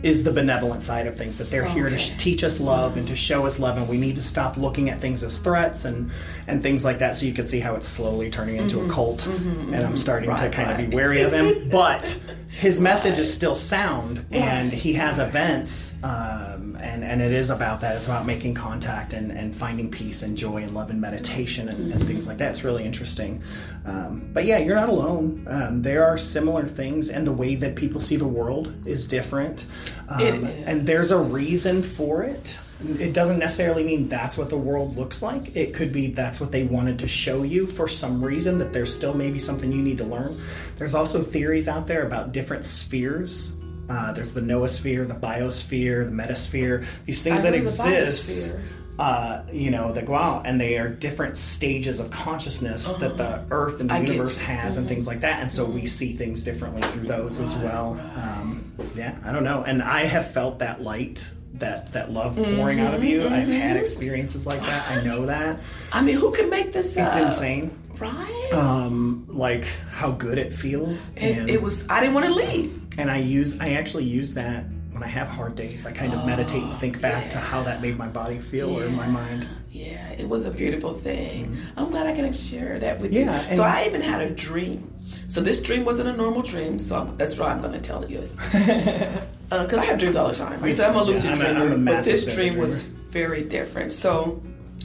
is 0.03 0.23
the 0.23 0.31
benevolent 0.31 0.83
side 0.83 1.07
of 1.07 1.17
things 1.17 1.37
that 1.37 1.49
they're 1.49 1.65
here 1.65 1.89
to 1.89 1.97
sh- 1.97 2.11
teach 2.17 2.43
us 2.43 2.59
love 2.59 2.97
and 2.97 3.07
to 3.07 3.15
show 3.15 3.45
us 3.45 3.59
love 3.59 3.77
and 3.77 3.87
we 3.89 3.97
need 3.97 4.15
to 4.15 4.21
stop 4.21 4.55
looking 4.57 4.89
at 4.89 4.99
things 4.99 5.23
as 5.23 5.37
threats 5.39 5.85
and 5.85 6.11
and 6.47 6.61
things 6.61 6.85
like 6.85 6.99
that 6.99 7.15
so 7.15 7.25
you 7.25 7.33
can 7.33 7.47
see 7.47 7.59
how 7.59 7.73
it's 7.75 7.87
slowly 7.87 8.29
turning 8.29 8.57
into 8.57 8.79
a 8.79 8.89
cult. 8.89 9.25
And 9.25 9.75
i'm 9.75 9.97
starting 9.97 10.29
to 10.29 10.35
Mm-hmm. 10.35 10.45
Right, 10.45 10.53
kind 10.53 10.71
of 10.83 10.89
be 10.89 10.95
wary 10.95 11.21
of 11.21 11.33
him 11.33 11.69
but 11.69 12.19
his 12.57 12.79
message 12.89 13.19
is 13.19 13.31
still 13.31 13.55
sound, 13.55 14.25
and 14.31 14.73
he 14.73 14.93
has 14.93 15.19
events, 15.19 15.95
um, 16.03 16.66
and 16.81 17.03
and 17.03 17.21
it 17.21 17.31
is 17.31 17.49
about 17.49 17.81
that. 17.81 17.95
It's 17.95 18.05
about 18.05 18.25
making 18.25 18.53
contact 18.53 19.13
and, 19.13 19.31
and 19.31 19.55
finding 19.55 19.89
peace 19.89 20.23
and 20.23 20.37
joy 20.37 20.57
and 20.63 20.73
love 20.73 20.89
and 20.89 20.99
meditation 20.99 21.69
and, 21.69 21.91
and 21.91 22.05
things 22.05 22.27
like 22.27 22.37
that. 22.37 22.51
It's 22.51 22.63
really 22.63 22.85
interesting. 22.85 23.41
Um, 23.85 24.29
but 24.33 24.45
yeah, 24.45 24.57
you're 24.57 24.75
not 24.75 24.89
alone. 24.89 25.45
Um, 25.49 25.81
there 25.81 26.05
are 26.05 26.17
similar 26.17 26.67
things, 26.67 27.09
and 27.09 27.25
the 27.25 27.31
way 27.31 27.55
that 27.55 27.75
people 27.75 28.01
see 28.01 28.15
the 28.17 28.27
world 28.27 28.73
is 28.85 29.07
different, 29.07 29.65
um, 30.09 30.21
It 30.21 30.33
and 30.67 30.85
there's 30.85 31.11
a 31.11 31.19
reason 31.19 31.83
for 31.83 32.23
it. 32.23 32.59
It 32.99 33.13
doesn't 33.13 33.39
necessarily 33.39 33.83
mean 33.83 34.07
that's 34.07 34.37
what 34.37 34.49
the 34.51 34.57
world 34.57 34.97
looks 34.97 35.23
like. 35.23 35.55
It 35.55 35.73
could 35.73 35.91
be 35.91 36.11
that's 36.11 36.39
what 36.39 36.51
they 36.51 36.63
wanted 36.63 36.99
to 36.99 37.07
show 37.07 37.41
you 37.41 37.65
for 37.65 37.87
some 37.87 38.23
reason, 38.23 38.59
that 38.59 38.71
there's 38.71 38.93
still 38.93 39.15
maybe 39.15 39.39
something 39.39 39.71
you 39.71 39.81
need 39.81 39.97
to 39.97 40.03
learn. 40.03 40.39
There's 40.77 40.93
also 40.93 41.23
theories 41.23 41.67
out 41.67 41.87
there 41.87 42.05
about 42.05 42.33
different 42.33 42.65
spheres. 42.65 43.55
Uh, 43.89 44.11
there's 44.11 44.33
the 44.33 44.41
noosphere, 44.41 45.07
the 45.07 45.13
biosphere, 45.15 46.05
the 46.05 46.11
metasphere, 46.11 46.85
these 47.05 47.21
things 47.21 47.45
I 47.45 47.51
that 47.51 47.57
exist. 47.57 48.55
Uh, 48.99 49.43
you 49.53 49.69
know, 49.69 49.93
that 49.93 50.07
go 50.07 50.15
out 50.15 50.47
and 50.47 50.59
they 50.59 50.79
are 50.79 50.89
different 50.89 51.37
stages 51.37 51.99
of 51.99 52.09
consciousness 52.09 52.87
that 52.93 53.15
the 53.15 53.43
Earth 53.51 53.79
and 53.79 53.91
the 53.91 53.93
Uh-huh. 53.93 54.01
I 54.03 54.07
universe 54.07 54.37
has, 54.39 54.75
and 54.75 54.87
things 54.87 55.05
like 55.05 55.21
that. 55.21 55.39
And 55.39 55.51
so 55.51 55.65
we 55.65 55.85
see 55.85 56.13
things 56.13 56.41
differently 56.41 56.81
through 56.81 57.07
those 57.07 57.39
as 57.39 57.55
well. 57.57 57.91
Um, 58.15 58.73
yeah, 58.95 59.13
I 59.23 59.31
don't 59.31 59.43
know. 59.43 59.63
And 59.67 59.83
I 59.83 60.05
have 60.05 60.31
felt 60.31 60.57
that 60.59 60.81
light, 60.81 61.29
that 61.53 61.91
that 61.91 62.11
love 62.11 62.35
pouring 62.37 62.79
out 62.79 62.95
of 62.95 63.03
you. 63.03 63.21
Mm-hmm. 63.21 63.33
I've 63.35 63.47
had 63.49 63.77
experiences 63.77 64.47
like 64.47 64.61
that. 64.61 64.89
I 64.89 65.03
know 65.03 65.27
that. 65.27 65.59
I 65.93 66.01
mean, 66.01 66.15
who 66.15 66.31
can 66.31 66.49
make 66.49 66.73
this 66.73 66.97
It's 66.97 67.13
up? 67.13 67.27
insane. 67.27 67.77
Right? 67.99 68.49
Um, 68.51 69.25
like 69.29 69.65
how 69.91 70.09
good 70.09 70.39
it 70.39 70.51
feels. 70.53 71.09
it, 71.15 71.37
and 71.37 71.49
it 71.51 71.61
was. 71.61 71.87
I 71.87 71.99
didn't 71.99 72.15
want 72.15 72.25
to 72.25 72.33
leave. 72.33 72.81
And 72.97 73.09
I 73.11 73.17
use 73.17 73.59
I 73.59 73.71
actually 73.71 74.05
use 74.05 74.33
that 74.35 74.65
when 74.91 75.03
I 75.03 75.07
have 75.07 75.27
hard 75.27 75.55
days. 75.55 75.85
I 75.85 75.91
kind 75.91 76.13
of 76.13 76.25
meditate 76.25 76.63
and 76.63 76.73
think 76.77 76.99
back 77.01 77.29
to 77.31 77.37
how 77.37 77.63
that 77.63 77.81
made 77.81 77.97
my 77.97 78.07
body 78.07 78.39
feel 78.39 78.69
or 78.77 78.83
in 78.85 78.95
my 78.95 79.07
mind. 79.07 79.47
Yeah, 79.71 80.09
it 80.13 80.27
was 80.27 80.45
a 80.45 80.51
beautiful 80.51 80.93
thing. 80.95 81.45
Mm-hmm. 81.51 81.79
I'm 81.79 81.91
glad 81.91 82.07
I 82.07 82.13
can 82.13 82.31
share 82.33 82.79
that 82.79 82.99
with 82.99 83.13
Yeah, 83.13 83.25
you. 83.25 83.29
and- 83.47 83.55
So 83.55 83.63
I 83.63 83.85
even 83.85 84.01
had 84.01 84.21
a 84.21 84.29
dream. 84.33 84.91
So 85.27 85.39
this 85.41 85.61
dream 85.61 85.85
wasn't 85.85 86.09
a 86.09 86.13
normal 86.13 86.41
dream. 86.41 86.79
So 86.79 86.99
I'm, 87.01 87.15
that's 87.17 87.37
why 87.37 87.49
I'm 87.51 87.59
going 87.61 87.73
to 87.73 87.79
tell 87.79 88.09
you. 88.09 88.27
Uh, 89.49 89.63
because 89.63 89.79
I 89.79 89.85
have 89.85 89.97
dreams 89.97 90.17
all 90.17 90.27
the 90.27 90.35
time. 90.35 90.61
I 90.61 90.73
said 90.73 90.89
I'm 90.89 90.95
a 90.97 90.99
Yeah, 90.99 91.05
lucid 91.05 91.31
I'm 91.31 91.39
a- 91.39 91.43
dreamer, 91.45 91.73
I'm 91.73 91.87
a 91.87 91.91
but 91.95 92.03
this 92.03 92.25
dream 92.35 92.57
was 92.57 92.81
very 92.81 93.43
different. 93.43 93.93
So 93.93 94.43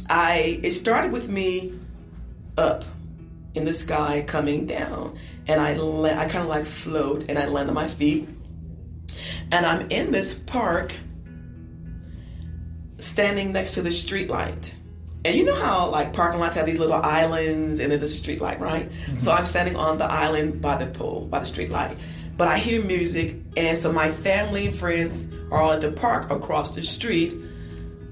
I 0.08 0.60
it 0.62 0.70
started 0.70 1.10
with 1.10 1.28
me 1.28 1.72
up 2.56 2.84
in 3.54 3.64
the 3.64 3.72
sky 3.72 4.22
coming 4.24 4.66
down, 4.66 5.18
and 5.46 5.60
I 5.60 5.74
la- 5.74 6.18
I 6.18 6.26
kind 6.28 6.42
of 6.42 6.48
like 6.48 6.66
float, 6.66 7.26
and 7.28 7.38
I 7.38 7.46
land 7.46 7.68
on 7.68 7.74
my 7.74 7.88
feet, 7.88 8.28
and 9.50 9.66
I'm 9.66 9.90
in 9.90 10.12
this 10.12 10.34
park 10.34 10.94
standing 12.98 13.52
next 13.52 13.74
to 13.74 13.82
the 13.82 13.90
street 13.90 14.30
light. 14.30 14.74
And 15.24 15.36
you 15.36 15.44
know 15.44 15.54
how 15.54 15.88
like 15.88 16.12
parking 16.12 16.40
lots 16.40 16.54
have 16.54 16.66
these 16.66 16.78
little 16.78 17.00
islands 17.00 17.78
and 17.78 17.92
there's 17.92 18.02
a 18.02 18.08
street 18.08 18.40
light, 18.40 18.60
right? 18.60 18.90
Mm-hmm. 18.90 19.18
So 19.18 19.32
I'm 19.32 19.44
standing 19.44 19.76
on 19.76 19.98
the 19.98 20.04
island 20.04 20.60
by 20.60 20.76
the 20.76 20.86
pool, 20.86 21.26
by 21.26 21.40
the 21.40 21.46
street 21.46 21.70
light. 21.70 21.96
But 22.36 22.48
I 22.48 22.58
hear 22.58 22.82
music 22.82 23.36
and 23.56 23.78
so 23.78 23.92
my 23.92 24.10
family 24.10 24.66
and 24.66 24.74
friends 24.74 25.28
are 25.50 25.62
all 25.62 25.72
at 25.72 25.80
the 25.80 25.92
park 25.92 26.30
across 26.30 26.74
the 26.74 26.82
street 26.82 27.34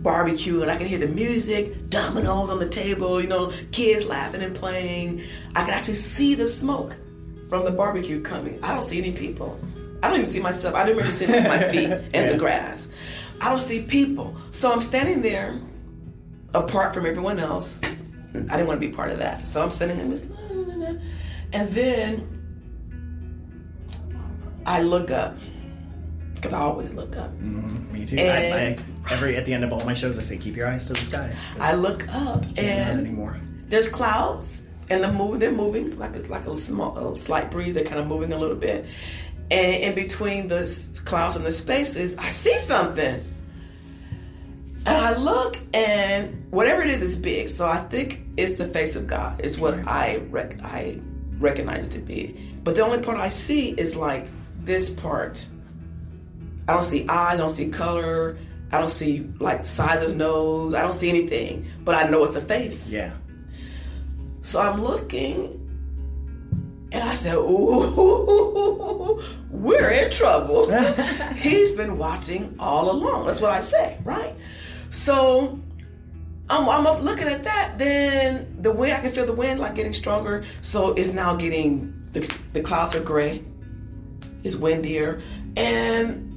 barbecue 0.03 0.63
and 0.63 0.71
I 0.71 0.77
can 0.77 0.87
hear 0.87 0.99
the 0.99 1.09
music, 1.09 1.89
dominoes 1.89 2.49
on 2.49 2.59
the 2.59 2.69
table, 2.69 3.21
you 3.21 3.27
know, 3.27 3.53
kids 3.73 4.07
laughing 4.07 4.43
and 4.43 4.55
playing. 4.55 5.23
I 5.57 5.65
can 5.65 5.71
actually 5.71 5.95
see 5.95 6.35
the 6.35 6.47
smoke 6.47 6.97
from 7.51 7.65
the 7.65 7.71
barbecue 7.73 8.23
coming. 8.23 8.63
I 8.63 8.73
don't 8.73 8.81
see 8.83 8.99
any 8.99 9.11
people. 9.13 9.61
I 10.03 10.07
don't 10.07 10.15
even 10.21 10.27
see 10.27 10.41
myself. 10.41 10.75
I 10.77 10.87
don't 10.87 10.97
remember 10.97 11.09
with 11.11 11.45
my 11.49 11.59
feet 11.71 11.91
in 12.15 12.31
the 12.31 12.39
grass. 12.39 12.89
I 13.41 13.51
don't 13.51 13.61
see 13.61 13.83
people. 13.83 14.37
So 14.53 14.73
I'm 14.73 14.81
standing 14.81 15.21
there 15.21 15.61
apart 16.55 16.95
from 16.95 17.05
everyone 17.07 17.41
else. 17.41 17.81
I 17.83 18.39
didn't 18.39 18.69
want 18.69 18.81
to 18.81 18.87
be 18.87 18.93
part 18.95 19.11
of 19.11 19.19
that. 19.19 19.47
So 19.47 19.63
I'm 19.63 19.71
standing 19.71 19.97
there 19.97 20.07
and 20.07 20.15
just, 20.15 20.29
and 21.53 21.69
then 21.71 22.37
I 24.65 24.83
look 24.83 25.11
up 25.11 25.37
because 26.35 26.53
I 26.53 26.61
always 26.61 26.95
look 26.95 27.17
up. 27.17 27.31
Mm-hmm. 27.33 27.93
Me 27.93 28.07
too. 28.07 28.17
And- 28.17 28.55
I, 28.55 29.11
I, 29.11 29.13
every 29.13 29.37
at 29.37 29.45
the 29.45 29.53
end 29.53 29.65
of 29.65 29.73
all 29.73 29.85
my 29.85 29.95
shows, 29.95 30.17
I 30.19 30.23
say, 30.23 30.39
"Keep 30.39 30.57
your 30.57 30.69
eyes 30.69 30.87
to 30.87 30.93
the 30.93 31.01
skies." 31.01 31.51
I 31.59 31.75
look 31.75 32.07
up 32.15 32.45
and 32.57 33.01
anymore. 33.01 33.37
there's 33.69 33.89
clouds 33.89 34.63
and 34.91 35.03
they're 35.03 35.13
moving. 35.13 35.39
They're 35.39 35.53
moving 35.53 35.99
like 35.99 36.17
a, 36.17 36.21
like 36.21 36.47
a 36.47 36.57
small, 36.57 36.97
a 36.99 37.17
slight 37.17 37.51
breeze. 37.51 37.75
They're 37.75 37.85
kind 37.85 38.01
of 38.01 38.07
moving 38.07 38.33
a 38.33 38.39
little 38.39 38.57
bit, 38.57 38.87
and 39.51 39.77
in 39.77 39.95
between 39.95 40.49
the 40.49 41.01
clouds 41.05 41.37
and 41.37 41.47
the 41.47 41.53
spaces, 41.53 42.17
I 42.17 42.29
see 42.31 42.55
something. 42.59 43.25
And 44.87 44.97
I 44.97 45.15
look, 45.17 45.59
and 45.75 46.51
whatever 46.51 46.83
it 46.83 46.89
is, 46.89 47.03
is 47.03 47.17
big. 47.17 47.49
So 47.49 47.67
I 47.67 47.79
think 47.79 48.23
it's 48.37 48.55
the 48.57 48.67
face 48.67 48.97
of 48.97 49.07
God. 49.07 49.41
Is 49.45 49.59
what 49.59 49.75
I 49.87 50.17
rec- 50.31 50.63
I 50.63 51.01
recognize 51.39 51.89
to 51.91 51.99
be. 51.99 52.55
But 52.65 52.75
the 52.75 52.85
only 52.85 52.99
part 52.99 53.17
I 53.17 53.29
see 53.29 53.71
is 53.71 53.97
like 53.97 54.27
this 54.63 54.91
part. 54.91 55.47
I 56.69 56.73
don't 56.73 56.85
see 56.85 57.07
eyes. 57.09 57.35
I 57.35 57.37
don't 57.37 57.49
see 57.49 57.69
color. 57.69 58.39
I 58.73 58.79
don't 58.79 58.91
see 58.91 59.29
like 59.39 59.63
the 59.63 59.69
size 59.69 60.03
of 60.03 60.17
nose. 60.17 60.75
I 60.75 60.83
don't 60.83 60.93
see 60.93 61.09
anything. 61.09 61.67
But 61.85 61.95
I 61.95 62.09
know 62.09 62.25
it's 62.25 62.37
a 62.37 62.41
face. 62.41 62.93
Yeah. 62.93 63.13
So 64.51 64.61
I'm 64.61 64.83
looking, 64.83 65.61
and 66.91 67.05
I 67.05 67.15
said, 67.15 67.37
"Ooh, 67.37 69.23
we're 69.49 69.91
in 69.91 70.11
trouble." 70.11 70.69
He's 71.37 71.71
been 71.71 71.97
watching 71.99 72.57
all 72.59 72.91
along. 72.91 73.29
That's 73.29 73.41
what 73.41 73.53
I 73.53 73.61
say, 73.61 73.99
right? 74.03 74.35
So 74.91 75.57
I'm, 76.49 76.69
I'm 76.69 76.85
up 76.85 77.01
looking 77.01 77.29
at 77.29 77.45
that. 77.45 77.79
Then 77.79 78.57
the 78.61 78.73
wind, 78.73 78.93
I 78.93 78.99
can 78.99 79.13
feel 79.13 79.25
the 79.25 79.33
wind 79.33 79.61
like 79.61 79.77
getting 79.77 79.95
stronger. 79.95 80.43
So 80.63 80.95
it's 80.95 81.13
now 81.13 81.37
getting 81.37 81.95
the, 82.11 82.29
the 82.53 82.61
clouds 82.61 82.93
are 82.97 83.01
gray. 83.05 83.45
It's 84.43 84.57
windier, 84.57 85.23
and 85.57 86.30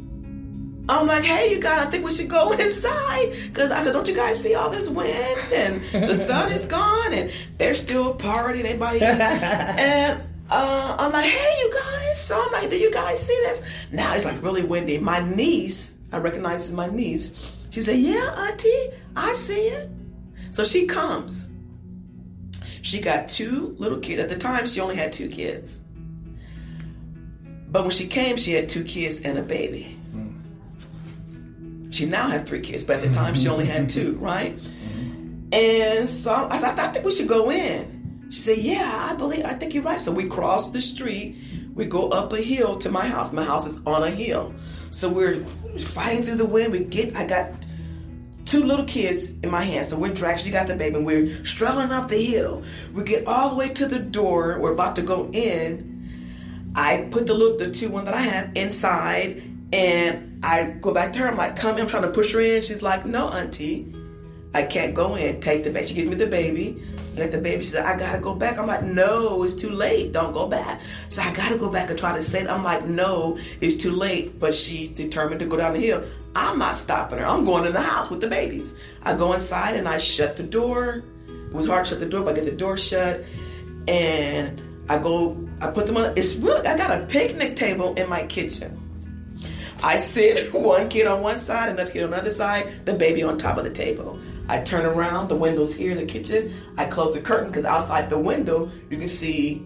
I'm 0.89 1.07
like, 1.07 1.23
hey, 1.23 1.49
you 1.51 1.59
guys, 1.59 1.85
I 1.85 1.89
think 1.89 2.03
we 2.03 2.11
should 2.11 2.29
go 2.29 2.51
inside. 2.59 3.33
Because 3.43 3.71
I 3.71 3.81
said, 3.83 3.93
don't 3.93 4.07
you 4.07 4.15
guys 4.15 4.41
see 4.41 4.55
all 4.55 4.69
this 4.69 4.89
wind? 4.89 5.39
And 5.53 5.81
the 5.91 6.15
sun 6.15 6.51
is 6.51 6.65
gone, 6.65 7.13
and 7.13 7.31
they're 7.57 7.73
still 7.73 8.15
partying, 8.15 8.65
everybody. 8.65 9.01
and 9.01 10.21
uh, 10.49 10.95
I'm 10.99 11.11
like, 11.11 11.25
hey, 11.25 11.59
you 11.59 11.73
guys. 11.73 12.21
So 12.21 12.41
I'm 12.41 12.51
like, 12.51 12.69
do 12.69 12.77
you 12.77 12.91
guys 12.91 13.25
see 13.25 13.39
this? 13.43 13.63
Now 13.91 14.13
it's 14.13 14.25
like 14.25 14.41
really 14.43 14.63
windy. 14.63 14.97
My 14.97 15.19
niece, 15.19 15.95
I 16.11 16.17
recognize 16.17 16.63
it's 16.63 16.71
my 16.71 16.87
niece. 16.87 17.55
She 17.69 17.81
said, 17.81 17.97
yeah, 17.99 18.47
auntie, 18.47 18.89
I 19.15 19.33
see 19.33 19.67
it. 19.67 19.89
So 20.51 20.63
she 20.63 20.85
comes. 20.85 21.49
She 22.81 22.99
got 22.99 23.29
two 23.29 23.75
little 23.79 23.99
kids. 23.99 24.21
At 24.21 24.29
the 24.29 24.37
time, 24.37 24.67
she 24.67 24.81
only 24.81 24.95
had 24.95 25.13
two 25.13 25.29
kids. 25.29 25.81
But 27.69 27.83
when 27.83 27.91
she 27.91 28.05
came, 28.05 28.35
she 28.37 28.51
had 28.51 28.69
two 28.69 28.83
kids 28.83 29.21
and 29.21 29.37
a 29.37 29.41
baby. 29.41 29.97
She 31.93 32.07
now 32.07 32.27
has 32.27 32.47
three 32.47 32.59
kids, 32.59 32.83
but 32.83 32.97
at 32.97 33.03
the 33.03 33.13
time 33.13 33.35
she 33.35 33.47
only 33.47 33.65
had 33.65 33.87
two, 33.87 34.13
right? 34.13 34.59
And 35.51 36.09
so 36.09 36.33
I 36.49 36.57
said, 36.57 36.79
I 36.79 36.91
think 36.91 37.05
we 37.05 37.11
should 37.11 37.27
go 37.27 37.51
in. 37.51 38.27
She 38.31 38.39
said, 38.39 38.57
Yeah, 38.57 39.09
I 39.11 39.15
believe, 39.15 39.45
I 39.45 39.53
think 39.53 39.75
you're 39.75 39.83
right. 39.83 40.01
So 40.01 40.11
we 40.11 40.25
cross 40.25 40.71
the 40.71 40.81
street, 40.81 41.37
we 41.75 41.85
go 41.85 42.09
up 42.09 42.33
a 42.33 42.41
hill 42.41 42.77
to 42.77 42.89
my 42.89 43.05
house. 43.05 43.31
My 43.31 43.43
house 43.43 43.67
is 43.67 43.79
on 43.85 44.03
a 44.03 44.09
hill. 44.09 44.55
So 44.89 45.07
we're 45.07 45.35
fighting 45.79 46.23
through 46.23 46.37
the 46.37 46.45
wind. 46.45 46.71
We 46.71 46.79
get, 46.79 47.15
I 47.15 47.25
got 47.25 47.51
two 48.45 48.63
little 48.63 48.85
kids 48.85 49.31
in 49.43 49.51
my 49.51 49.61
hand. 49.61 49.85
So 49.85 49.95
we're 49.95 50.13
dragging, 50.13 50.39
she 50.39 50.49
got 50.49 50.65
the 50.65 50.75
baby, 50.75 50.95
and 50.95 51.05
we're 51.05 51.45
struggling 51.45 51.91
up 51.91 52.07
the 52.07 52.23
hill. 52.23 52.63
We 52.91 53.03
get 53.03 53.27
all 53.27 53.49
the 53.49 53.55
way 53.55 53.69
to 53.69 53.85
the 53.85 53.99
door. 53.99 54.57
We're 54.59 54.73
about 54.73 54.95
to 54.95 55.03
go 55.03 55.29
in. 55.31 56.71
I 56.75 57.07
put 57.11 57.27
the 57.27 57.35
little, 57.35 57.55
the 57.55 57.69
two 57.69 57.89
one 57.89 58.05
that 58.05 58.15
I 58.15 58.21
have 58.21 58.55
inside, 58.55 59.43
and 59.73 60.39
I 60.43 60.65
go 60.65 60.93
back 60.93 61.11
to 61.13 61.19
her. 61.19 61.27
I'm 61.27 61.35
like, 61.35 61.55
"Come!" 61.55 61.75
in." 61.75 61.81
I'm 61.81 61.87
trying 61.87 62.03
to 62.03 62.11
push 62.11 62.31
her 62.33 62.41
in. 62.41 62.61
She's 62.61 62.83
like, 62.83 63.05
"No, 63.05 63.27
auntie, 63.29 63.93
I 64.53 64.63
can't 64.63 64.93
go 64.93 65.15
in. 65.15 65.41
Take 65.41 65.63
the 65.63 65.71
baby." 65.71 65.87
She 65.87 65.95
gives 65.95 66.09
me 66.09 66.15
the 66.15 66.27
baby. 66.27 66.81
Let 67.17 67.31
the 67.31 67.39
baby. 67.39 67.63
She 67.63 67.71
said, 67.71 67.85
"I 67.85 67.97
gotta 67.97 68.19
go 68.19 68.35
back." 68.35 68.59
I'm 68.59 68.67
like, 68.67 68.83
"No, 68.83 69.43
it's 69.43 69.53
too 69.53 69.71
late. 69.71 70.11
Don't 70.11 70.31
go 70.31 70.47
back." 70.47 70.79
Said, 71.09 71.25
"I 71.25 71.33
gotta 71.33 71.57
go 71.57 71.69
back 71.69 71.89
and 71.89 71.97
try 71.97 72.15
to 72.15 72.21
save." 72.21 72.47
I'm 72.47 72.63
like, 72.63 72.85
"No, 72.85 73.37
it's 73.61 73.75
too 73.75 73.91
late." 73.91 74.39
But 74.39 74.53
she's 74.53 74.89
determined 74.89 75.39
to 75.39 75.47
go 75.47 75.57
down 75.57 75.73
the 75.73 75.79
hill. 75.79 76.03
I'm 76.35 76.59
not 76.59 76.77
stopping 76.77 77.17
her. 77.19 77.25
I'm 77.25 77.43
going 77.43 77.65
in 77.65 77.73
the 77.73 77.81
house 77.81 78.09
with 78.11 78.21
the 78.21 78.27
babies. 78.27 78.77
I 79.01 79.15
go 79.15 79.33
inside 79.33 79.75
and 79.75 79.87
I 79.87 79.97
shut 79.97 80.35
the 80.35 80.43
door. 80.43 81.03
It 81.27 81.53
was 81.53 81.67
hard 81.67 81.85
to 81.85 81.89
shut 81.91 81.99
the 81.99 82.07
door, 82.07 82.21
but 82.21 82.33
I 82.33 82.35
get 82.35 82.45
the 82.45 82.51
door 82.51 82.77
shut, 82.77 83.23
and 83.87 84.61
I 84.87 84.99
go. 84.99 85.35
I 85.61 85.67
put 85.71 85.87
them 85.87 85.97
on. 85.97 86.13
It's 86.15 86.35
really. 86.35 86.67
I 86.67 86.77
got 86.77 86.91
a 86.91 87.05
picnic 87.07 87.55
table 87.55 87.95
in 87.95 88.07
my 88.07 88.23
kitchen. 88.25 88.82
I 89.83 89.97
sit 89.97 90.53
one 90.53 90.89
kid 90.89 91.07
on 91.07 91.21
one 91.21 91.37
side, 91.37 91.69
another 91.69 91.91
kid 91.91 92.03
on 92.03 92.11
the 92.11 92.17
other 92.17 92.31
side, 92.31 92.85
the 92.85 92.93
baby 92.93 93.21
on 93.21 93.37
top 93.37 93.57
of 93.57 93.65
the 93.65 93.69
table. 93.69 94.19
I 94.47 94.61
turn 94.61 94.85
around, 94.85 95.27
the 95.27 95.35
window's 95.35 95.73
here, 95.73 95.95
the 95.95 96.05
kitchen. 96.05 96.53
I 96.77 96.85
close 96.85 97.13
the 97.13 97.21
curtain 97.21 97.47
because 97.47 97.65
outside 97.65 98.09
the 98.09 98.17
window 98.17 98.71
you 98.89 98.97
can 98.97 99.07
see 99.07 99.65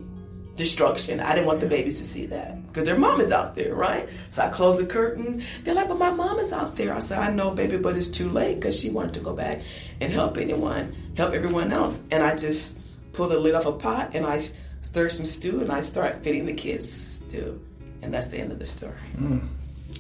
destruction. 0.55 1.19
I 1.19 1.33
didn't 1.33 1.45
want 1.45 1.59
the 1.61 1.67
babies 1.67 1.97
to 1.99 2.03
see 2.03 2.25
that 2.27 2.67
because 2.67 2.85
their 2.85 2.97
mom 2.97 3.21
is 3.21 3.31
out 3.31 3.55
there, 3.55 3.73
right? 3.73 4.09
So 4.29 4.43
I 4.43 4.49
close 4.49 4.79
the 4.79 4.85
curtain. 4.85 5.43
They're 5.63 5.75
like, 5.75 5.87
but 5.87 5.99
my 5.99 6.11
mom 6.11 6.39
is 6.39 6.51
out 6.51 6.75
there. 6.75 6.93
I 6.93 6.99
said, 6.99 7.19
I 7.19 7.31
know, 7.31 7.51
baby, 7.51 7.77
but 7.77 7.95
it's 7.95 8.07
too 8.07 8.29
late 8.29 8.55
because 8.55 8.79
she 8.79 8.89
wanted 8.89 9.13
to 9.15 9.19
go 9.19 9.33
back 9.33 9.61
and 10.01 10.11
help 10.11 10.37
anyone, 10.37 10.95
help 11.15 11.33
everyone 11.33 11.71
else. 11.71 12.03
And 12.11 12.23
I 12.23 12.35
just 12.35 12.79
pull 13.13 13.29
the 13.29 13.39
lid 13.39 13.55
off 13.55 13.65
a 13.65 13.71
pot 13.71 14.11
and 14.13 14.25
I 14.25 14.41
stir 14.81 15.09
some 15.09 15.25
stew 15.25 15.61
and 15.61 15.71
I 15.71 15.81
start 15.81 16.23
feeding 16.23 16.45
the 16.45 16.53
kids 16.53 16.91
stew. 16.91 17.61
And 18.01 18.13
that's 18.13 18.27
the 18.27 18.37
end 18.37 18.51
of 18.51 18.59
the 18.59 18.65
story. 18.65 18.93
Mm. 19.15 19.47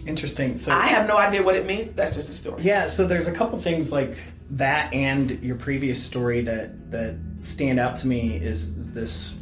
Interesting. 0.05 0.57
So 0.57 0.71
I 0.71 0.85
have 0.87 1.07
no 1.07 1.17
idea 1.17 1.43
what 1.43 1.55
it 1.55 1.65
means. 1.65 1.87
That's 1.91 2.15
just 2.15 2.29
a 2.29 2.33
story. 2.33 2.63
Yeah. 2.63 2.87
So 2.87 3.05
there's 3.05 3.27
a 3.27 3.33
couple 3.33 3.59
things 3.59 3.91
like 3.91 4.17
that 4.51 4.93
and 4.93 5.31
your 5.43 5.57
previous 5.57 6.01
story 6.01 6.41
that 6.41 6.91
that 6.91 7.15
stand 7.41 7.79
out 7.79 7.97
to 7.97 8.07
me 8.07 8.37
is 8.37 8.91
this 8.93 9.33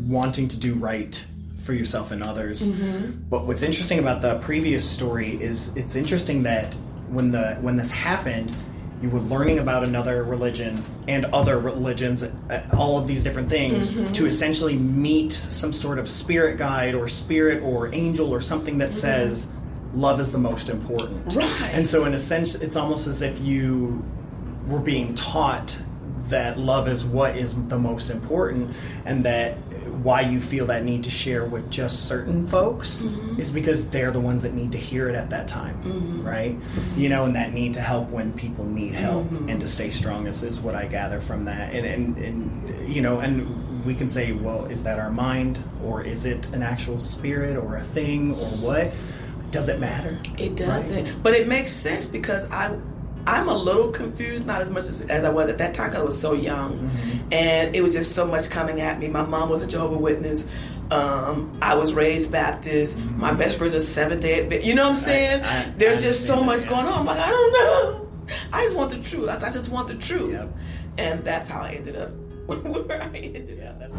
wanting 0.00 0.48
to 0.48 0.56
do 0.56 0.74
right 0.74 1.24
for 1.62 1.72
yourself 1.72 2.10
and 2.10 2.22
others. 2.22 2.70
Mm-hmm. 2.70 3.22
But 3.30 3.46
what's 3.46 3.62
interesting 3.62 3.98
about 3.98 4.20
the 4.20 4.38
previous 4.40 4.88
story 4.88 5.40
is 5.40 5.74
it's 5.76 5.96
interesting 5.96 6.42
that 6.42 6.74
when 7.08 7.30
the 7.30 7.54
when 7.60 7.76
this 7.76 7.90
happened, 7.90 8.54
you 9.00 9.08
were 9.08 9.20
learning 9.20 9.58
about 9.58 9.84
another 9.84 10.24
religion 10.24 10.82
and 11.08 11.26
other 11.26 11.58
religions, 11.58 12.22
uh, 12.22 12.68
all 12.76 12.98
of 12.98 13.06
these 13.06 13.22
different 13.22 13.48
things, 13.48 13.92
mm-hmm. 13.92 14.12
to 14.12 14.26
essentially 14.26 14.76
meet 14.76 15.32
some 15.32 15.72
sort 15.72 15.98
of 15.98 16.08
spirit 16.08 16.58
guide 16.58 16.94
or 16.94 17.08
spirit 17.08 17.62
or 17.62 17.94
angel 17.94 18.32
or 18.32 18.40
something 18.40 18.78
that 18.78 18.90
mm-hmm. 18.90 19.00
says 19.00 19.48
love 19.94 20.20
is 20.20 20.32
the 20.32 20.38
most 20.38 20.68
important. 20.68 21.34
Right. 21.34 21.70
And 21.72 21.88
so, 21.88 22.04
in 22.04 22.14
a 22.14 22.18
sense, 22.18 22.54
it's 22.54 22.76
almost 22.76 23.06
as 23.06 23.22
if 23.22 23.40
you 23.40 24.04
were 24.66 24.80
being 24.80 25.14
taught 25.14 25.76
that 26.28 26.58
love 26.58 26.88
is 26.88 27.04
what 27.04 27.36
is 27.36 27.54
the 27.68 27.78
most 27.78 28.10
important 28.10 28.74
and 29.04 29.24
that 29.24 29.56
why 30.02 30.20
you 30.20 30.40
feel 30.40 30.66
that 30.66 30.84
need 30.84 31.04
to 31.04 31.10
share 31.10 31.44
with 31.44 31.70
just 31.70 32.08
certain 32.08 32.46
folks 32.48 33.02
mm-hmm. 33.02 33.40
is 33.40 33.50
because 33.50 33.88
they're 33.90 34.10
the 34.10 34.20
ones 34.20 34.42
that 34.42 34.54
need 34.54 34.72
to 34.72 34.78
hear 34.78 35.08
it 35.08 35.14
at 35.14 35.30
that 35.30 35.46
time 35.46 35.76
mm-hmm. 35.82 36.26
right 36.26 36.56
you 36.96 37.08
know 37.08 37.24
and 37.24 37.36
that 37.36 37.52
need 37.52 37.74
to 37.74 37.80
help 37.80 38.08
when 38.10 38.32
people 38.32 38.64
need 38.64 38.94
help 38.94 39.24
mm-hmm. 39.24 39.48
and 39.48 39.60
to 39.60 39.68
stay 39.68 39.90
strong 39.90 40.26
is, 40.26 40.42
is 40.42 40.60
what 40.60 40.74
i 40.74 40.86
gather 40.86 41.20
from 41.20 41.44
that 41.44 41.72
and, 41.74 41.86
and 41.86 42.18
and 42.18 42.88
you 42.88 43.00
know 43.00 43.20
and 43.20 43.84
we 43.84 43.94
can 43.94 44.08
say 44.08 44.32
well 44.32 44.64
is 44.66 44.82
that 44.82 44.98
our 44.98 45.10
mind 45.10 45.62
or 45.84 46.02
is 46.02 46.24
it 46.24 46.46
an 46.48 46.62
actual 46.62 46.98
spirit 46.98 47.56
or 47.56 47.76
a 47.76 47.82
thing 47.82 48.32
or 48.32 48.48
what 48.58 48.92
does 49.54 49.68
it 49.68 49.80
matter 49.80 50.18
it 50.38 50.56
doesn't 50.56 51.04
right? 51.04 51.22
but 51.22 51.34
it 51.34 51.48
makes 51.48 51.70
sense 51.72 52.06
because 52.06 52.50
i 52.50 52.76
I'm 53.26 53.48
a 53.48 53.56
little 53.56 53.90
confused, 53.90 54.46
not 54.46 54.60
as 54.60 54.68
much 54.68 54.82
as, 54.82 55.02
as 55.02 55.24
I 55.24 55.30
was 55.30 55.48
at 55.48 55.58
that 55.58 55.72
time 55.72 55.88
because 55.88 56.02
I 56.02 56.04
was 56.04 56.20
so 56.20 56.34
young, 56.34 56.78
mm-hmm. 56.78 57.32
and 57.32 57.74
it 57.74 57.82
was 57.82 57.94
just 57.94 58.14
so 58.14 58.26
much 58.26 58.50
coming 58.50 58.82
at 58.82 58.98
me. 58.98 59.08
My 59.08 59.22
mom 59.22 59.48
was 59.48 59.62
a 59.62 59.66
Jehovah 59.66 59.96
Witness. 59.96 60.48
Um, 60.90 61.58
I 61.62 61.74
was 61.74 61.94
raised 61.94 62.30
Baptist. 62.30 62.98
Mm-hmm. 62.98 63.20
My 63.20 63.32
best 63.32 63.56
friend 63.56 63.72
is 63.74 63.88
Seventh 63.88 64.20
Day. 64.20 64.62
You 64.62 64.74
know 64.74 64.82
what 64.82 64.90
I'm 64.90 64.96
saying? 64.96 65.42
I, 65.42 65.62
I, 65.62 65.72
There's 65.78 65.98
I 65.98 66.08
just 66.08 66.26
so 66.26 66.42
much 66.42 66.60
that, 66.62 66.68
going 66.68 66.86
on. 66.86 67.00
I'm 67.00 67.06
like, 67.06 67.18
I 67.18 67.30
don't 67.30 67.52
know. 67.52 68.10
I 68.52 68.62
just 68.64 68.76
want 68.76 68.90
the 68.90 68.98
truth. 68.98 69.28
I 69.28 69.50
just 69.50 69.70
want 69.70 69.88
the 69.88 69.94
truth, 69.94 70.32
yep. 70.32 70.54
and 70.98 71.24
that's 71.24 71.48
how 71.48 71.62
I 71.62 71.72
ended 71.72 71.96
up 71.96 72.10
where 72.46 73.02
I 73.02 73.16
ended 73.16 73.64
up. 73.64 73.78
That's 73.78 73.94